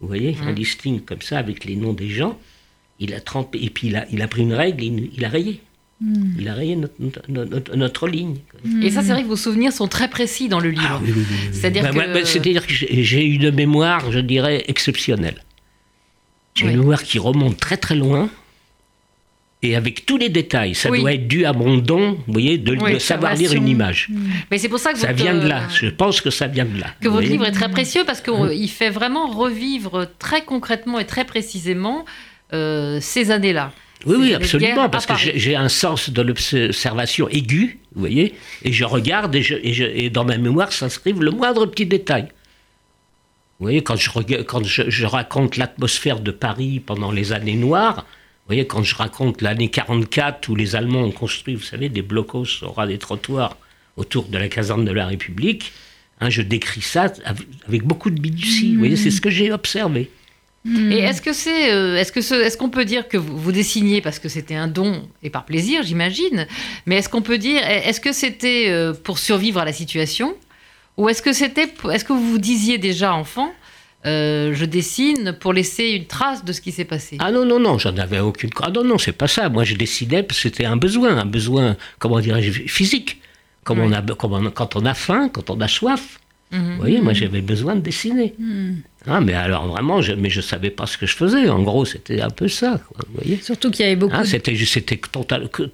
Vous 0.00 0.08
voyez, 0.08 0.36
un 0.42 0.52
mmh. 0.52 0.54
listing 0.54 1.00
comme 1.00 1.22
ça 1.22 1.38
avec 1.38 1.64
les 1.64 1.76
noms 1.76 1.92
des 1.92 2.08
gens. 2.08 2.38
Il 2.98 3.14
a 3.14 3.20
trempé, 3.20 3.58
et 3.62 3.70
puis 3.70 3.88
il 3.88 3.96
a, 3.96 4.06
il 4.10 4.22
a 4.22 4.28
pris 4.28 4.42
une 4.42 4.54
règle, 4.54 4.82
il, 4.82 5.10
il 5.14 5.24
a 5.24 5.28
rayé. 5.28 5.60
Mmh. 6.00 6.34
Il 6.38 6.48
a 6.48 6.54
rayé 6.54 6.76
notre, 6.76 7.74
notre, 7.74 8.06
ligne. 8.06 8.36
Et 8.82 8.90
ça, 8.90 9.02
c'est 9.02 9.12
vrai 9.12 9.22
que 9.22 9.28
vos 9.28 9.36
souvenirs 9.36 9.72
sont 9.72 9.88
très 9.88 10.08
précis 10.08 10.48
dans 10.48 10.60
le 10.60 10.68
livre. 10.70 11.02
Ah 11.02 11.12
C'est-à-dire 11.52 11.82
bah, 11.82 11.90
que, 11.90 12.24
C'est-à-dire 12.24 12.66
que 12.66 12.72
j'ai 12.72 13.24
une 13.24 13.50
mémoire, 13.50 14.12
je 14.12 14.18
dirais, 14.18 14.64
exceptionnelle. 14.68 15.42
J'ai 16.54 16.66
une 16.66 16.78
mémoire 16.78 17.02
qui 17.02 17.18
remonte 17.18 17.56
très 17.58 17.78
très 17.78 17.94
loin 17.94 18.30
et 19.62 19.74
avec 19.74 20.04
tous 20.06 20.16
les 20.16 20.28
détails. 20.28 20.74
Ça 20.74 20.90
doit 20.90 21.14
être 21.14 21.26
dû 21.26 21.44
à 21.44 21.52
mon 21.52 21.76
don, 21.78 22.18
vous 22.26 22.32
voyez, 22.32 22.58
de, 22.58 22.98
savoir 22.98 23.34
lire 23.34 23.52
une 23.52 23.68
image. 23.68 24.08
Hmm. 24.10 24.28
Mais 24.50 24.58
c'est 24.58 24.68
pour 24.68 24.78
ça 24.78 24.92
que 24.92 24.98
ça 24.98 25.12
vient 25.12 25.34
de 25.34 25.46
là. 25.46 25.62
Je 25.68 25.88
pense 25.88 26.20
que 26.20 26.30
ça 26.30 26.46
vient 26.46 26.66
de 26.66 26.78
là. 26.78 26.88
Que 27.00 27.08
votre 27.08 27.26
livre 27.26 27.46
est 27.46 27.52
très 27.52 27.70
précieux 27.70 28.04
parce 28.06 28.20
qu'il 28.20 28.34
hmm. 28.34 28.68
fait 28.68 28.90
vraiment 28.90 29.28
revivre 29.28 30.08
très 30.18 30.44
concrètement 30.44 30.98
et 30.98 31.06
très 31.06 31.24
précisément 31.24 32.04
euh, 32.52 32.98
ces 33.00 33.30
années-là. 33.30 33.72
Oui, 34.04 34.16
oui, 34.18 34.34
absolument, 34.34 34.88
parce 34.88 35.06
que 35.06 35.14
j'ai 35.16 35.56
un 35.56 35.68
sens 35.68 36.10
de 36.10 36.22
l'observation 36.22 37.28
aiguë, 37.28 37.80
vous 37.94 38.00
voyez, 38.00 38.34
et 38.62 38.72
je 38.72 38.84
regarde 38.84 39.34
et, 39.34 39.42
je, 39.42 39.54
et, 39.54 40.10
dans 40.10 40.24
ma 40.24 40.36
mémoire 40.36 40.70
s'inscrivent 40.70 41.22
le 41.22 41.30
moindre 41.30 41.66
petit 41.66 41.86
détail. 41.86 42.28
Vous 43.58 43.64
voyez, 43.64 43.82
quand 43.82 43.96
je, 43.96 44.10
quand 44.42 44.64
je 44.64 45.06
raconte 45.06 45.56
l'atmosphère 45.56 46.20
de 46.20 46.30
Paris 46.30 46.78
pendant 46.78 47.10
les 47.10 47.32
années 47.32 47.56
noires, 47.56 48.04
vous 48.46 48.54
voyez, 48.54 48.66
quand 48.68 48.84
je 48.84 48.94
raconte 48.94 49.42
l'année 49.42 49.70
44 49.70 50.48
où 50.50 50.54
les 50.54 50.76
Allemands 50.76 51.02
ont 51.02 51.10
construit, 51.10 51.56
vous 51.56 51.64
savez, 51.64 51.88
des 51.88 52.02
blocos 52.02 52.62
au 52.62 52.70
ras 52.70 52.86
des 52.86 52.96
trottoirs 52.96 53.56
autour 53.96 54.26
de 54.26 54.38
la 54.38 54.46
caserne 54.46 54.84
de 54.84 54.92
la 54.92 55.04
République, 55.04 55.72
hein, 56.20 56.30
je 56.30 56.42
décris 56.42 56.80
ça 56.80 57.12
avec 57.66 57.82
beaucoup 57.82 58.08
de 58.08 58.20
minutie. 58.20 58.74
Vous 58.74 58.78
voyez, 58.78 58.94
c'est 58.94 59.10
ce 59.10 59.20
que 59.20 59.30
j'ai 59.30 59.50
observé. 59.50 60.12
Hmm. 60.64 60.92
Et 60.92 60.98
est-ce 60.98 61.20
que 61.20 61.32
c'est, 61.32 61.72
euh, 61.72 61.96
est-ce 61.96 62.12
que 62.12 62.20
est-ce 62.20 62.56
qu'on 62.56 62.70
peut 62.70 62.84
dire 62.84 63.08
que 63.08 63.16
vous, 63.16 63.36
vous 63.36 63.50
dessiniez 63.50 64.00
parce 64.00 64.20
que 64.20 64.28
c'était 64.28 64.54
un 64.54 64.68
don 64.68 65.08
et 65.24 65.30
par 65.30 65.44
plaisir, 65.44 65.82
j'imagine, 65.82 66.46
mais 66.86 66.98
est-ce 66.98 67.08
qu'on 67.08 67.22
peut 67.22 67.38
dire, 67.38 67.60
est-ce 67.68 68.00
que 68.00 68.12
c'était 68.12 68.66
euh, 68.68 68.92
pour 68.92 69.18
survivre 69.18 69.58
à 69.58 69.64
la 69.64 69.72
situation, 69.72 70.36
ou 70.96 71.08
est-ce 71.08 71.20
que 71.20 71.32
c'était, 71.32 71.68
est-ce 71.92 72.04
que 72.04 72.12
vous 72.12 72.30
vous 72.30 72.38
disiez 72.38 72.78
déjà 72.78 73.12
enfant, 73.12 73.52
euh, 74.06 74.54
je 74.54 74.64
dessine 74.64 75.36
pour 75.38 75.52
laisser 75.52 75.90
une 75.90 76.06
trace 76.06 76.44
de 76.44 76.52
ce 76.52 76.60
qui 76.60 76.72
s'est 76.72 76.84
passé. 76.84 77.16
Ah 77.18 77.32
non, 77.32 77.44
non, 77.44 77.58
non, 77.58 77.78
j'en 77.78 77.96
avais 77.96 78.20
aucune. 78.20 78.50
Ah 78.62 78.70
non, 78.70 78.84
non, 78.84 78.98
c'est 78.98 79.12
pas 79.12 79.26
ça. 79.28 79.48
Moi, 79.48 79.64
je 79.64 79.74
dessinais 79.74 80.22
parce 80.22 80.40
que 80.40 80.48
c'était 80.48 80.64
un 80.64 80.76
besoin, 80.76 81.18
un 81.18 81.24
besoin, 81.24 81.76
comment 81.98 82.20
dirais-je, 82.20 82.50
physique. 82.68 83.20
Comme 83.64 83.80
on 83.80 83.92
a, 83.92 84.00
quand 84.00 84.76
on 84.76 84.86
a 84.86 84.94
faim, 84.94 85.28
quand 85.28 85.50
on 85.50 85.60
a 85.60 85.66
soif. 85.66 86.20
Mhm. 86.52 86.70
Vous 86.70 86.76
voyez, 86.76 87.00
moi, 87.00 87.12
j'avais 87.12 87.40
besoin 87.40 87.74
de 87.74 87.80
dessiner. 87.80 88.34
Mhm. 88.38 88.82
Ah, 89.08 89.20
mais 89.20 89.34
alors 89.34 89.66
vraiment, 89.66 90.02
je, 90.02 90.12
mais 90.12 90.30
je 90.30 90.40
savais 90.40 90.70
pas 90.70 90.86
ce 90.86 90.96
que 90.98 91.06
je 91.06 91.16
faisais. 91.16 91.48
En 91.48 91.62
gros, 91.62 91.84
c'était 91.84 92.20
un 92.20 92.30
peu 92.30 92.46
ça. 92.46 92.80
vous 92.96 93.14
voyez 93.14 93.40
Surtout 93.42 93.72
qu'il 93.72 93.84
y 93.84 93.88
avait 93.88 93.96
beaucoup. 93.96 94.14
Ah, 94.16 94.24
c'était, 94.24 94.56
c'était 94.56 95.00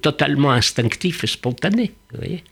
totalement 0.01 0.51
instinctif 0.51 1.23
et 1.23 1.27
spontané. 1.27 1.91
Vous 2.11 2.17
voyez 2.19 2.43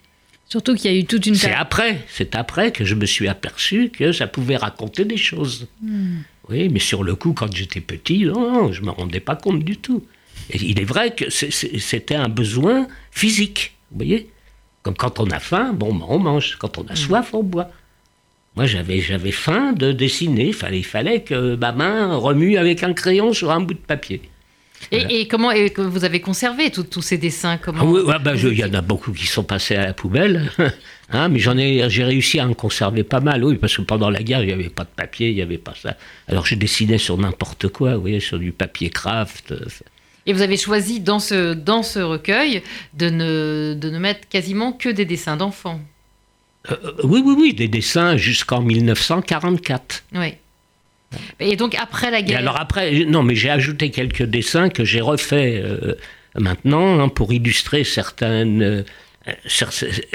Surtout 0.51 0.75
qu'il 0.75 0.91
y 0.91 0.93
a 0.93 0.97
eu 0.97 1.05
toute 1.05 1.25
une. 1.27 1.35
C'est 1.35 1.53
après, 1.53 2.05
c'est 2.09 2.35
après 2.35 2.73
que 2.73 2.83
je 2.83 2.93
me 2.93 3.05
suis 3.05 3.29
aperçu 3.29 3.89
que 3.89 4.11
ça 4.11 4.27
pouvait 4.27 4.57
raconter 4.57 5.05
des 5.05 5.15
choses. 5.15 5.69
Hmm. 5.81 6.17
Oui, 6.49 6.67
mais 6.67 6.79
sur 6.79 7.03
le 7.03 7.15
coup, 7.15 7.31
quand 7.31 7.55
j'étais 7.55 7.79
petit, 7.79 8.25
non, 8.25 8.69
je 8.73 8.81
me 8.81 8.89
rendais 8.89 9.21
pas 9.21 9.37
compte 9.37 9.63
du 9.63 9.77
tout. 9.77 10.03
Et 10.49 10.57
il 10.57 10.81
est 10.81 10.83
vrai 10.83 11.15
que 11.15 11.29
c'était 11.29 12.15
un 12.15 12.27
besoin 12.27 12.89
physique, 13.11 13.77
vous 13.91 13.99
voyez. 13.99 14.29
Comme 14.83 14.95
quand 14.95 15.21
on 15.21 15.29
a 15.29 15.39
faim, 15.39 15.71
bon, 15.71 15.95
ben, 15.95 16.05
on 16.09 16.19
mange. 16.19 16.57
Quand 16.57 16.77
on 16.77 16.85
a 16.87 16.93
hmm. 16.93 16.97
soif, 16.97 17.33
on 17.33 17.43
boit. 17.43 17.71
Moi, 18.57 18.65
j'avais, 18.65 18.99
j'avais 18.99 19.31
faim 19.31 19.71
de 19.71 19.93
dessiner. 19.93 20.47
Il 20.47 20.53
fallait, 20.53 20.79
il 20.79 20.85
fallait 20.85 21.21
que 21.23 21.55
ma 21.55 21.71
main 21.71 22.13
remue 22.17 22.57
avec 22.57 22.83
un 22.83 22.91
crayon 22.91 23.31
sur 23.31 23.51
un 23.51 23.61
bout 23.61 23.75
de 23.75 23.79
papier. 23.79 24.21
Et, 24.91 25.27
comment 25.27 25.51
et 25.51 25.69
que 25.69 25.81
vous 25.81 26.03
avez 26.03 26.19
conservé 26.19 26.71
tous 26.71 27.01
ces 27.01 27.17
dessins 27.17 27.57
comment... 27.57 27.81
Ah 27.81 27.85
oui, 27.85 28.01
bah, 28.23 28.33
Il 28.35 28.57
y 28.57 28.63
en 28.63 28.73
a 28.73 28.81
beaucoup 28.81 29.11
qui 29.11 29.27
sont 29.27 29.43
passés 29.43 29.75
à 29.75 29.85
la 29.85 29.93
poubelle, 29.93 30.51
hein, 31.11 31.29
mais 31.29 31.39
j'en 31.39 31.57
ai, 31.57 31.89
j'ai 31.89 32.03
réussi 32.03 32.39
à 32.39 32.47
en 32.47 32.53
conserver 32.53 33.03
pas 33.03 33.19
mal, 33.19 33.43
oui, 33.43 33.57
parce 33.57 33.77
que 33.77 33.81
pendant 33.83 34.09
la 34.09 34.23
guerre, 34.23 34.41
il 34.41 34.47
n'y 34.47 34.53
avait 34.53 34.69
pas 34.69 34.83
de 34.83 34.89
papier, 34.95 35.29
il 35.29 35.35
n'y 35.35 35.41
avait 35.41 35.57
pas 35.57 35.73
ça. 35.81 35.95
Alors 36.27 36.45
je 36.45 36.55
dessinais 36.55 36.97
sur 36.97 37.17
n'importe 37.17 37.67
quoi, 37.69 37.95
vous 37.95 38.01
voyez, 38.01 38.19
sur 38.19 38.39
du 38.39 38.51
papier 38.51 38.89
craft. 38.89 39.51
Euh, 39.51 39.65
et 40.25 40.33
vous 40.33 40.41
avez 40.41 40.57
choisi 40.57 40.99
dans 40.99 41.19
ce, 41.19 41.53
dans 41.53 41.83
ce 41.83 41.99
recueil 41.99 42.61
de 42.93 43.09
ne, 43.09 43.73
de 43.73 43.89
ne 43.89 43.99
mettre 43.99 44.27
quasiment 44.27 44.71
que 44.71 44.89
des 44.89 45.05
dessins 45.05 45.37
d'enfants. 45.37 45.81
Euh, 46.69 46.75
euh, 46.83 46.91
oui, 47.03 47.21
oui, 47.25 47.35
oui, 47.37 47.53
des 47.53 47.67
dessins 47.67 48.17
jusqu'en 48.17 48.61
1944. 48.61 50.03
Oui. 50.13 50.35
Et 51.39 51.55
donc 51.55 51.75
après 51.75 52.11
la 52.11 52.21
guerre. 52.21 52.39
alors 52.39 52.59
après, 52.59 53.05
non, 53.05 53.23
mais 53.23 53.35
j'ai 53.35 53.49
ajouté 53.49 53.89
quelques 53.91 54.23
dessins 54.23 54.69
que 54.69 54.85
j'ai 54.85 55.01
refaits 55.01 55.63
euh, 55.63 55.95
maintenant 56.37 56.99
hein, 56.99 57.09
pour 57.09 57.33
illustrer 57.33 57.83
certaines. 57.83 58.61
Euh, 58.61 58.83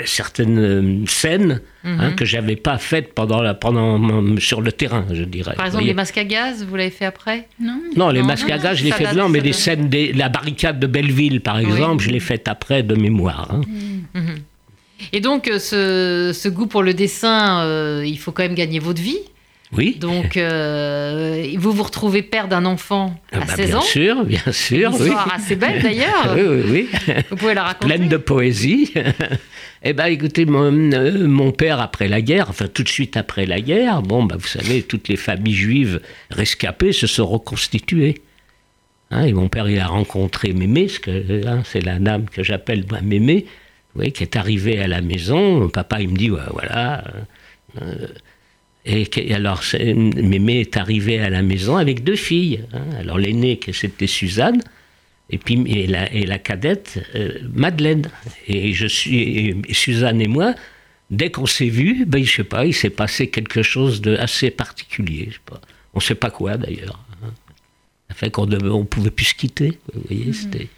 certaines 0.05 0.59
euh, 0.59 1.07
scènes 1.07 1.61
hein, 1.85 2.09
mhm. 2.09 2.17
que 2.17 2.25
j'avais 2.25 2.57
pas 2.57 2.77
faites 2.77 3.15
pendant 3.15 3.41
la, 3.41 3.55
pendant 3.55 4.37
sur 4.39 4.61
le 4.61 4.73
terrain, 4.73 5.07
je 5.13 5.23
dirais. 5.23 5.55
Par 5.55 5.67
exemple, 5.67 5.85
les 5.85 5.95
masques 5.95 6.19
à 6.19 6.25
gaz, 6.25 6.65
vous 6.65 6.75
l'avez 6.75 6.91
fait 6.91 7.05
après? 7.05 7.47
Non. 7.61 7.81
Non, 7.97 8.11
les 8.11 8.25
masques 8.25 8.51
à 8.51 8.59
gaz, 8.59 8.79
je 8.79 8.83
l'ai 8.83 8.91
fait 8.91 9.15
non, 9.15 9.29
mais 9.29 9.41
des 9.41 9.53
scènes, 9.53 9.89
des, 9.89 10.13
la 10.13 10.29
barricade 10.29 10.81
de 10.81 10.89
Belleville, 10.89 11.41
par 11.41 11.61
exemple, 11.61 12.03
je 12.03 12.11
l'ai 12.11 12.19
faite 12.19 12.49
après 12.49 12.83
de 12.83 12.97
mémoire. 12.97 13.49
Hein. 13.53 13.61
Mhm. 14.15 14.39
Et 15.13 15.21
donc, 15.21 15.53
ce, 15.57 16.33
ce, 16.35 16.49
goût 16.49 16.67
pour 16.67 16.83
le 16.83 16.93
dessin, 16.93 18.03
il 18.03 18.19
faut 18.19 18.33
quand 18.33 18.43
même 18.43 18.57
gagner 18.57 18.81
votre 18.81 19.01
vie 19.01 19.21
Oui. 19.73 19.97
Donc, 20.01 20.37
euh, 20.37 21.53
vous 21.57 21.73
vous 21.73 21.83
retrouvez 21.83 22.23
père 22.23 22.49
d'un 22.49 22.65
enfant 22.65 23.21
à 23.33 23.47
16 23.47 23.49
ah 23.49 23.57
bah, 23.57 23.57
bien 23.57 23.77
ans. 23.77 23.81
Bien 23.81 23.81
sûr, 23.81 24.25
bien 24.25 24.53
sûr. 24.53 24.91
Une 24.91 25.07
histoire 25.07 25.35
assez 25.35 25.57
belle 25.57 25.83
d'ailleurs. 25.83 26.35
oui, 26.37 26.43
oui, 26.43 26.89
oui. 27.09 27.15
Vous 27.31 27.37
pouvez 27.37 27.55
la 27.55 27.65
raconter. 27.65 27.95
Pleine 27.95 28.09
de 28.09 28.17
poésie. 28.17 28.93
eh 29.83 29.93
bien, 29.93 30.07
écoutez, 30.07 30.47
mon, 30.47 30.93
euh, 30.93 31.27
mon, 31.27 31.51
père, 31.51 31.81
après 31.81 32.07
la 32.09 32.21
guerre, 32.21 32.47
enfin 32.49 32.69
tout 32.69 32.85
de 32.85 32.89
suite 32.89 33.17
après 33.17 33.47
la 33.47 33.61
guerre, 33.61 34.03
bon, 34.03 34.25
bah, 34.25 34.37
vous 34.39 34.47
savez, 34.47 34.83
toutes 34.83 35.09
les 35.09 35.17
familles 35.17 35.55
juives 35.55 36.01
rescapées 36.31 36.93
se 36.93 37.07
sont 37.07 37.27
reconstituées. 37.27 38.23
Hein, 39.11 39.25
et 39.25 39.33
mon 39.33 39.49
père, 39.49 39.69
il 39.69 39.79
a 39.79 39.87
rencontré 39.87 40.53
Mémé, 40.53 40.89
hein, 41.47 41.63
c'est 41.65 41.81
la 41.81 41.99
dame 41.99 42.29
que 42.29 42.43
j'appelle 42.43 42.85
Mémé, 43.03 43.47
oui, 43.95 44.13
qui 44.13 44.23
est 44.23 44.37
arrivée 44.37 44.81
à 44.81 44.89
la 44.89 45.01
maison. 45.01 45.69
Papa, 45.69 46.01
il 46.01 46.09
me 46.09 46.17
dit, 46.17 46.31
ouais, 46.31 46.41
voilà. 46.53 47.05
Euh, 47.81 48.09
et, 48.87 49.35
alors, 49.35 49.63
Mémé 49.75 50.61
est 50.61 50.77
arrivée 50.77 51.19
à 51.19 51.29
la 51.29 51.43
maison 51.43 51.77
avec 51.77 52.05
deux 52.05 52.17
filles. 52.17 52.65
Hein. 52.73 52.85
Alors, 52.99 53.19
l'aînée, 53.19 53.59
c'était 53.73 54.07
Suzanne, 54.07 54.63
et 55.31 55.39
puis 55.39 55.63
et 55.67 55.87
la, 55.87 56.13
et 56.13 56.25
la 56.25 56.39
cadette, 56.39 57.01
euh, 57.15 57.39
Madeleine. 57.53 58.09
Et 58.47 58.73
je 58.73 58.87
suis, 58.87 59.57
Suzanne 59.73 60.21
et 60.21 60.29
moi, 60.29 60.55
dès 61.11 61.31
qu'on 61.31 61.47
s'est 61.47 61.69
vus, 61.69 62.05
ben, 62.07 62.25
je 62.25 62.37
sais 62.37 62.45
pas, 62.45 62.65
il 62.65 62.75
s'est 62.75 62.91
passé 62.91 63.29
quelque 63.29 63.63
chose 63.63 64.01
de 64.01 64.17
assez 64.17 64.51
particulier. 64.51 65.27
Je 65.31 65.35
sais 65.35 65.41
pas. 65.45 65.61
On 65.95 65.99
ne 65.99 66.03
sait 66.03 66.15
pas 66.15 66.31
quoi 66.31 66.57
d'ailleurs. 66.57 67.05
Hein. 67.25 67.33
Ça 68.09 68.15
fait 68.15 68.31
qu'on 68.31 68.47
ne 68.47 68.83
pouvait 68.85 69.11
plus 69.11 69.27
se 69.27 69.35
quitter. 69.35 69.79
Vous 69.93 70.03
voyez, 70.09 70.33
c'était. 70.33 70.69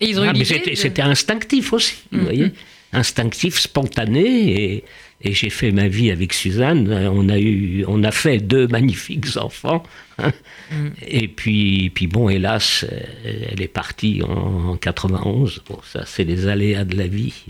Et 0.00 0.10
ils 0.10 0.20
ont 0.20 0.28
ah, 0.28 0.34
C'était 0.74 1.02
instinctif 1.02 1.72
aussi, 1.72 1.96
vous 2.12 2.18
mm-hmm. 2.18 2.22
voyez, 2.22 2.52
instinctif, 2.92 3.58
spontané, 3.58 4.74
et, 4.74 4.84
et 5.20 5.32
j'ai 5.32 5.50
fait 5.50 5.72
ma 5.72 5.88
vie 5.88 6.10
avec 6.10 6.32
Suzanne. 6.32 6.92
On 6.92 7.28
a, 7.28 7.38
eu, 7.38 7.84
on 7.88 8.04
a 8.04 8.10
fait 8.10 8.38
deux 8.38 8.68
magnifiques 8.68 9.36
enfants. 9.36 9.82
Hein. 10.18 10.32
Mm. 10.70 10.88
Et 11.06 11.28
puis, 11.28 11.90
puis, 11.90 12.06
bon, 12.06 12.28
hélas, 12.28 12.84
elle 13.24 13.60
est 13.60 13.68
partie 13.68 14.22
en, 14.22 14.70
en 14.70 14.76
91. 14.76 15.62
Bon, 15.68 15.78
ça, 15.84 16.04
c'est 16.06 16.24
les 16.24 16.48
aléas 16.48 16.84
de 16.84 16.96
la 16.96 17.06
vie. 17.06 17.44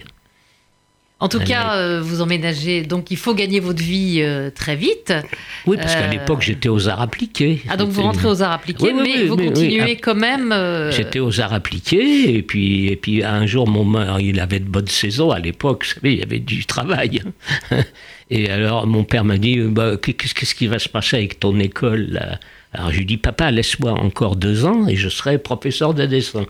En 1.19 1.29
tout 1.29 1.41
cas, 1.41 1.77
euh, 1.77 2.03
vous 2.03 2.21
emménagez, 2.21 2.83
donc 2.83 3.11
il 3.11 3.17
faut 3.17 3.35
gagner 3.35 3.59
votre 3.59 3.83
vie 3.83 4.19
euh, 4.21 4.51
très 4.51 4.77
vite. 4.77 5.15
Oui, 5.67 5.79
parce 5.79 5.95
qu'à 5.95 6.03
euh, 6.03 6.11
l'époque, 6.11 6.43
j'étais 6.43 6.69
aux 6.69 6.91
arts 6.91 7.01
appliqués. 7.01 7.63
Ah, 7.71 7.79
donc 7.79 7.89
vous 7.89 8.03
rentrez 8.03 8.29
aux 8.29 8.43
arts 8.43 8.53
appliqués, 8.53 8.93
mais 8.93 9.25
vous 9.25 9.37
continuez 9.37 9.97
quand 9.97 10.15
même. 10.15 10.55
J'étais 10.91 11.21
aux 11.21 11.41
arts 11.41 11.55
appliqués, 11.55 12.37
et 12.37 12.43
puis, 12.43 12.89
et 12.89 12.97
puis 12.97 13.25
un 13.25 13.47
jour, 13.47 13.67
mon 13.67 13.85
mère, 13.87 14.21
il 14.21 14.41
avait 14.41 14.61
de 14.61 14.69
bonnes 14.69 14.89
saisons 14.89 15.31
à 15.31 15.39
l'époque, 15.39 15.87
vous 15.87 15.95
savez, 15.95 16.13
il 16.13 16.19
y 16.19 16.23
avait 16.23 16.39
du 16.39 16.67
travail. 16.67 17.23
et 18.31 18.51
alors, 18.51 18.87
mon 18.87 19.05
père 19.05 19.25
m'a 19.25 19.39
dit 19.39 19.59
bah, 19.59 19.97
Qu'est-ce 19.97 20.55
qui 20.55 20.67
va 20.67 20.79
se 20.79 20.91
passer 20.91 21.17
avec 21.17 21.41
ton 21.41 21.59
école 21.59 22.09
là? 22.11 22.39
Alors, 22.75 22.93
je 22.93 22.99
lui 22.99 23.07
dis 23.07 23.17
Papa, 23.17 23.51
laisse-moi 23.51 23.93
encore 23.93 24.37
deux 24.37 24.67
ans, 24.67 24.87
et 24.87 24.97
je 24.97 25.09
serai 25.09 25.39
professeur 25.39 25.95
de 25.95 26.05
dessin. 26.05 26.45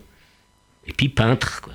Et 0.89 0.93
puis 0.93 1.09
peintre, 1.09 1.61
quoi. 1.61 1.75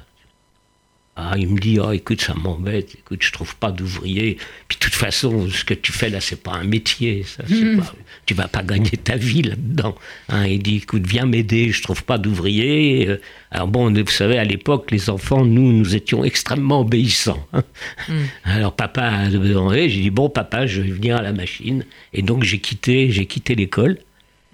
Ah, 1.18 1.34
il 1.38 1.50
me 1.50 1.60
dit, 1.60 1.78
oh, 1.78 1.92
écoute, 1.92 2.22
ça 2.22 2.34
m'embête, 2.34 2.96
écoute, 2.96 3.22
je 3.22 3.34
trouve 3.34 3.56
pas 3.58 3.72
d'ouvrier. 3.72 4.38
Puis 4.70 4.78
de 4.78 4.86
toute 4.86 4.96
façon, 4.96 5.50
ce 5.50 5.66
que 5.66 5.74
tu 5.74 5.92
fais 5.92 6.10
là, 6.10 6.22
c'est 6.22 6.42
pas 6.42 6.54
un 6.54 6.64
métier, 6.64 7.24
ça, 7.24 7.44
pas, 7.44 7.94
tu 8.26 8.34
vas 8.34 8.48
pas 8.48 8.64
gagner 8.64 8.92
ta 8.92 9.18
vie 9.18 9.42
là-dedans. 9.42 9.96
Hein, 10.30 10.48
il 10.48 10.64
dit, 10.64 10.78
écoute, 10.78 11.06
viens 11.06 11.26
m'aider, 11.26 11.72
je 11.72 11.82
trouve 11.84 12.06
pas 12.06 12.18
d'ouvrier. 12.18 13.10
Euh, 13.10 13.22
alors 13.52 13.68
bon, 13.68 13.94
vous 13.94 14.08
savez, 14.08 14.38
à 14.38 14.46
l'époque, 14.46 14.90
les 14.90 15.10
enfants, 15.10 15.44
nous, 15.44 15.74
nous 15.74 15.96
étions 15.96 16.24
extrêmement 16.24 16.80
obéissants. 16.80 17.46
Hein. 17.52 17.64
Hmm. 18.08 18.24
Alors 18.46 18.74
papa 18.74 19.04
a 19.04 19.30
demandé, 19.30 19.90
j'ai 19.90 20.02
dit, 20.02 20.12
bon, 20.12 20.30
papa, 20.30 20.66
je 20.66 20.82
vais 20.82 20.92
venir 20.92 21.18
à 21.18 21.22
la 21.22 21.34
machine. 21.34 21.86
Et 22.14 22.22
donc 22.22 22.44
j'ai 22.44 22.60
quitté, 22.60 23.12
j'ai 23.12 23.26
quitté 23.26 23.56
l'école. 23.56 23.98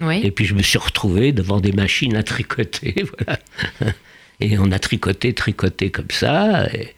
Et 0.02 0.32
puis 0.32 0.46
je 0.46 0.54
me 0.54 0.62
suis 0.62 0.78
retrouvé 0.78 1.32
devant 1.32 1.60
des 1.60 1.72
machines 1.72 2.16
à 2.16 2.24
tricoter, 2.24 3.04
voilà. 3.18 3.40
Et 4.40 4.58
on 4.58 4.72
a 4.72 4.80
tricoté, 4.80 5.34
tricoté 5.34 5.90
comme 5.90 6.12
ça. 6.12 6.68
Et 6.74 6.94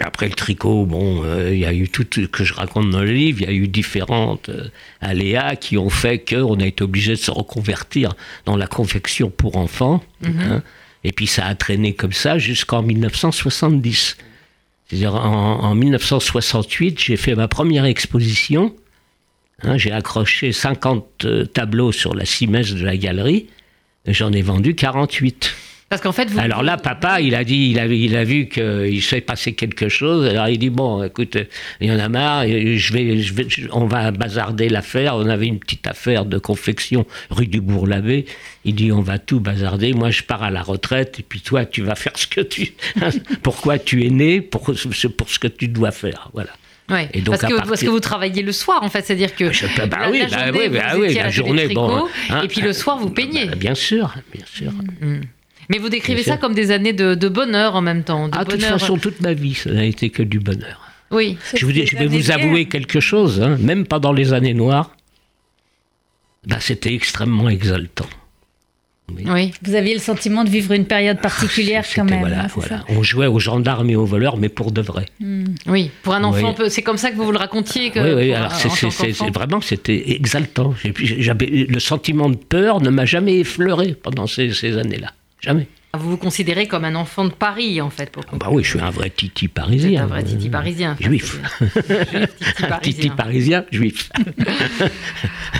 après 0.00 0.28
le 0.28 0.34
tricot, 0.34 0.86
bon, 0.86 1.22
euh, 1.24 1.52
il 1.52 1.60
y 1.60 1.64
a 1.64 1.72
eu 1.72 1.88
tout 1.88 2.06
ce 2.12 2.22
que 2.22 2.44
je 2.44 2.54
raconte 2.54 2.90
dans 2.90 3.00
le 3.00 3.12
livre, 3.12 3.42
il 3.42 3.46
y 3.46 3.50
a 3.50 3.52
eu 3.52 3.68
différentes 3.68 4.48
euh, 4.48 4.68
aléas 5.00 5.56
qui 5.56 5.78
ont 5.78 5.90
fait 5.90 6.18
qu'on 6.18 6.58
a 6.60 6.66
été 6.66 6.82
obligé 6.82 7.12
de 7.12 7.18
se 7.18 7.30
reconvertir 7.30 8.14
dans 8.44 8.56
la 8.56 8.66
confection 8.66 9.30
pour 9.30 9.56
enfants. 9.56 10.02
Mhm. 10.22 10.40
Hein. 10.40 10.62
et 11.04 11.12
puis 11.12 11.26
ça 11.26 11.46
a 11.46 11.54
traîné 11.54 11.94
comme 11.94 12.12
ça 12.12 12.38
jusqu'en 12.38 12.82
1970. 12.82 14.16
C'est-à-dire 14.86 15.14
en, 15.14 15.74
1968, 15.74 17.00
j'ai 17.00 17.16
fait 17.16 17.34
ma 17.34 17.48
première 17.48 17.86
exposition. 17.86 18.74
Hein, 19.62 19.78
j'ai 19.78 19.90
accroché 19.90 20.52
50 20.52 21.24
euh, 21.24 21.44
tableaux 21.46 21.92
sur 21.92 22.14
la 22.14 22.24
cimesse 22.24 22.74
de 22.74 22.84
la 22.84 22.96
galerie. 22.96 23.46
J'en 24.06 24.32
ai 24.32 24.42
vendu 24.42 24.74
48. 24.74 25.54
Parce 25.92 26.00
qu'en 26.00 26.12
fait, 26.12 26.26
Alors 26.38 26.62
là, 26.62 26.78
papa, 26.78 27.20
il 27.20 27.34
a 27.34 27.44
dit, 27.44 27.68
il 27.70 27.78
a, 27.78 27.84
il 27.84 28.16
a 28.16 28.24
vu 28.24 28.48
qu'il 28.48 29.02
s'est 29.02 29.20
passé 29.20 29.52
quelque 29.52 29.90
chose. 29.90 30.26
Alors 30.26 30.48
il 30.48 30.56
dit 30.56 30.70
bon, 30.70 31.04
écoute, 31.04 31.36
il 31.82 31.88
y 31.88 31.92
en 31.92 31.98
a 31.98 32.08
marre. 32.08 32.46
Je 32.46 32.92
vais, 32.94 33.18
je 33.18 33.34
vais, 33.34 33.46
on 33.72 33.84
va 33.84 34.10
bazarder 34.10 34.70
l'affaire. 34.70 35.16
On 35.16 35.26
avait 35.28 35.48
une 35.48 35.58
petite 35.58 35.86
affaire 35.86 36.24
de 36.24 36.38
confection 36.38 37.04
rue 37.28 37.46
du 37.46 37.60
Bourg-l'Abbé. 37.60 38.24
Il 38.64 38.74
dit 38.74 38.90
on 38.90 39.02
va 39.02 39.18
tout 39.18 39.38
bazarder. 39.38 39.92
Moi, 39.92 40.08
je 40.08 40.22
pars 40.22 40.42
à 40.42 40.50
la 40.50 40.62
retraite 40.62 41.20
et 41.20 41.22
puis 41.22 41.42
toi, 41.42 41.66
tu 41.66 41.82
vas 41.82 41.94
faire 41.94 42.16
ce 42.16 42.26
que 42.26 42.40
tu, 42.40 42.72
pourquoi 43.42 43.78
tu 43.78 44.06
es 44.06 44.08
né, 44.08 44.40
pour, 44.40 44.62
pour 44.62 45.28
ce 45.28 45.38
que 45.38 45.48
tu 45.48 45.68
dois 45.68 45.90
faire. 45.90 46.30
Voilà. 46.32 46.52
Ouais, 46.88 47.10
et 47.12 47.20
donc 47.20 47.38
parce, 47.38 47.52
que, 47.52 47.68
parce, 47.68 47.80
que, 47.82 47.90
vous 47.90 48.00
travaillez 48.00 48.40
le 48.40 48.52
soir, 48.52 48.82
en 48.82 48.88
fait, 48.88 49.04
c'est-à-dire 49.04 49.36
que 49.36 49.44
bah, 49.76 49.86
bah, 49.88 49.98
oui, 50.10 50.20
la, 50.20 50.28
journée, 50.28 50.68
bah, 50.70 50.80
oui, 50.94 51.06
oui, 51.08 51.14
la 51.16 51.28
journée, 51.28 51.68
bon, 51.68 52.06
hein, 52.30 52.40
et 52.42 52.48
puis 52.48 52.62
le 52.62 52.72
soir, 52.72 52.96
vous 52.96 53.10
peignez. 53.10 53.44
Bah, 53.44 53.56
bien 53.56 53.74
sûr, 53.74 54.14
bien 54.32 54.46
sûr. 54.46 54.72
Mm. 55.02 55.20
Mais 55.68 55.78
vous 55.78 55.88
décrivez 55.88 56.22
ça 56.22 56.36
comme 56.36 56.54
des 56.54 56.70
années 56.70 56.92
de, 56.92 57.28
bonheur 57.28 57.76
en 57.76 57.80
même 57.80 58.04
temps. 58.04 58.28
De 58.28 58.36
ah, 58.36 58.44
toute 58.44 58.62
façon, 58.62 58.96
toute 58.98 59.20
ma 59.20 59.32
vie, 59.32 59.54
ça 59.54 59.70
n'a 59.70 59.84
été 59.84 60.10
que 60.10 60.22
du 60.22 60.40
bonheur. 60.40 60.88
Oui. 61.10 61.36
Je, 61.54 61.66
vous 61.66 61.72
je 61.72 61.96
vais 61.96 62.06
vous 62.06 62.30
avouer 62.30 62.66
quelque 62.66 63.00
chose, 63.00 63.40
hein, 63.42 63.58
même 63.60 63.86
pendant 63.86 64.12
les 64.12 64.32
années 64.32 64.54
noires, 64.54 64.96
bah, 66.46 66.56
c'était 66.58 66.94
extrêmement 66.94 67.48
exaltant. 67.48 68.08
Oui. 69.26 69.52
Vous 69.62 69.74
aviez 69.74 69.92
le 69.92 70.00
sentiment 70.00 70.42
de 70.42 70.48
vivre 70.48 70.72
une 70.72 70.86
période 70.86 71.18
ah, 71.20 71.22
particulière 71.22 71.84
quand 71.94 72.04
même. 72.04 72.20
Voilà, 72.20 72.46
voilà. 72.54 72.84
On 72.88 73.02
jouait 73.02 73.26
aux 73.26 73.38
gendarmes 73.38 73.90
et 73.90 73.96
aux 73.96 74.06
voleurs, 74.06 74.38
mais 74.38 74.48
pour 74.48 74.72
de 74.72 74.80
vrai. 74.80 75.06
Hmm. 75.20 75.44
Oui, 75.66 75.90
pour 76.02 76.14
un 76.14 76.24
enfant, 76.24 76.54
c'est 76.68 76.82
comme 76.82 76.96
ça 76.96 77.10
que 77.10 77.16
vous 77.16 77.24
vous 77.24 77.32
le 77.32 77.38
racontiez. 77.38 77.90
Que 77.90 78.00
oui, 78.00 78.28
oui. 78.28 78.32
Alors 78.32 78.54
c'est 78.54 79.30
vraiment 79.30 79.60
c'était 79.60 80.12
exaltant. 80.12 80.74
Le 80.84 81.78
sentiment 81.78 82.30
de 82.30 82.36
peur 82.36 82.80
ne 82.80 82.90
m'a 82.90 83.04
jamais 83.04 83.38
effleuré 83.38 83.94
pendant 83.94 84.26
ces 84.26 84.78
années-là. 84.78 85.12
Jamais. 85.42 85.66
Vous 85.94 86.08
vous 86.08 86.16
considérez 86.16 86.66
comme 86.68 86.86
un 86.86 86.94
enfant 86.94 87.26
de 87.26 87.32
Paris, 87.32 87.82
en 87.82 87.90
fait 87.90 88.10
pour 88.10 88.24
Bah 88.38 88.48
oui, 88.50 88.64
je 88.64 88.70
suis 88.70 88.80
un 88.80 88.88
vrai 88.88 89.10
titi 89.10 89.48
parisien. 89.48 90.04
un 90.04 90.06
vrai 90.06 90.24
titi 90.24 90.48
parisien. 90.48 90.96
juif. 90.98 91.38
titi 92.82 93.10
parisien. 93.10 93.66
juif. 93.70 94.10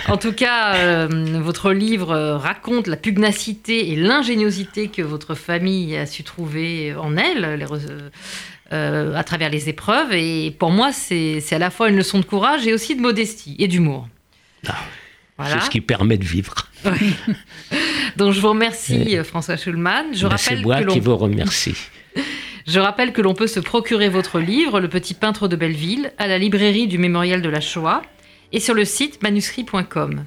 en 0.07 0.17
tout 0.17 0.33
cas, 0.33 0.73
euh, 0.75 1.39
votre 1.39 1.71
livre 1.71 2.11
euh, 2.11 2.37
raconte 2.37 2.87
la 2.87 2.97
pugnacité 2.97 3.91
et 3.91 3.95
l'ingéniosité 3.95 4.87
que 4.87 5.03
votre 5.03 5.35
famille 5.35 5.95
a 5.97 6.07
su 6.07 6.23
trouver 6.23 6.95
en 6.95 7.15
elle, 7.15 7.67
euh, 8.71 9.15
à 9.15 9.23
travers 9.23 9.51
les 9.51 9.69
épreuves. 9.69 10.13
Et 10.13 10.49
pour 10.57 10.71
moi, 10.71 10.91
c'est 10.91 11.43
à 11.51 11.59
la 11.59 11.69
fois 11.69 11.89
une 11.89 11.97
leçon 11.97 12.17
de 12.17 12.25
courage 12.25 12.65
et 12.65 12.73
aussi 12.73 12.95
de 12.95 13.01
modestie 13.01 13.55
et 13.59 13.67
d'humour. 13.67 14.07
Ah, 14.67 14.77
C'est 15.41 15.61
ce 15.61 15.69
qui 15.69 15.81
permet 15.81 16.17
de 16.17 16.25
vivre. 16.25 16.53
Donc 18.17 18.33
je 18.33 18.39
vous 18.39 18.49
remercie 18.49 19.17
François 19.23 19.57
Schulman. 19.57 20.13
Je 20.13 20.27
C'est 20.37 20.61
moi 20.61 20.83
qui 20.83 20.99
vous 20.99 21.17
remercie. 21.17 21.75
Je 22.65 22.79
rappelle 22.79 23.11
que 23.11 23.21
l'on 23.21 23.33
peut 23.33 23.47
se 23.47 23.59
procurer 23.59 24.07
votre 24.07 24.39
livre, 24.39 24.79
Le 24.79 24.87
Petit 24.87 25.13
Peintre 25.13 25.49
de 25.49 25.57
Belleville, 25.57 26.13
à 26.17 26.27
la 26.27 26.37
librairie 26.37 26.87
du 26.87 26.97
Mémorial 26.97 27.41
de 27.41 27.49
la 27.49 27.59
Shoah 27.59 28.01
et 28.53 28.61
sur 28.61 28.73
le 28.73 28.85
site 28.85 29.21
manuscrit.com. 29.21 30.23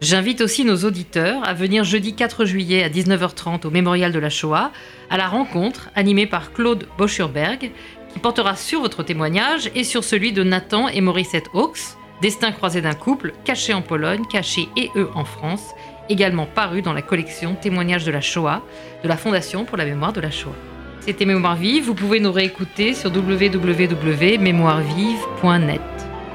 J'invite 0.00 0.40
aussi 0.40 0.64
nos 0.64 0.84
auditeurs 0.84 1.46
à 1.46 1.52
venir 1.52 1.84
jeudi 1.84 2.14
4 2.14 2.46
juillet 2.46 2.82
à 2.82 2.88
19h30 2.88 3.66
au 3.66 3.70
Mémorial 3.70 4.12
de 4.12 4.18
la 4.18 4.30
Shoah 4.30 4.72
à 5.10 5.16
la 5.18 5.26
rencontre 5.26 5.90
animée 5.94 6.26
par 6.26 6.52
Claude 6.52 6.86
Boschurberg 6.96 7.70
qui 8.12 8.18
portera 8.18 8.56
sur 8.56 8.80
votre 8.80 9.02
témoignage 9.02 9.70
et 9.74 9.84
sur 9.84 10.02
celui 10.04 10.32
de 10.32 10.42
Nathan 10.42 10.88
et 10.88 11.02
Morissette 11.02 11.48
Hawks, 11.52 11.96
Destin 12.22 12.52
croisé 12.52 12.80
d'un 12.80 12.94
couple, 12.94 13.32
caché 13.44 13.74
en 13.74 13.82
Pologne, 13.82 14.22
caché 14.30 14.68
et 14.76 14.90
eux 14.96 15.10
en 15.14 15.24
France, 15.24 15.74
également 16.08 16.46
paru 16.46 16.80
dans 16.82 16.92
la 16.92 17.02
collection 17.02 17.54
Témoignages 17.54 18.04
de 18.04 18.12
la 18.12 18.20
Shoah 18.20 18.62
de 19.02 19.08
la 19.08 19.16
Fondation 19.16 19.64
pour 19.64 19.76
la 19.76 19.84
mémoire 19.84 20.12
de 20.12 20.20
la 20.20 20.30
Shoah. 20.30 20.54
C'était 21.00 21.24
Mémoire 21.24 21.56
Vive, 21.56 21.84
vous 21.84 21.94
pouvez 21.94 22.20
nous 22.20 22.30
réécouter 22.32 22.94
sur 22.94 23.10
www.mémoirevive.net 23.14 25.80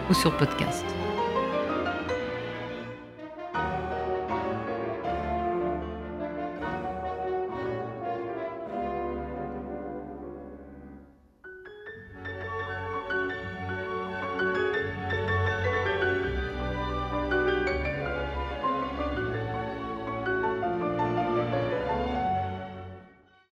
ou 0.10 0.14
sur 0.14 0.36
podcast. 0.38 0.91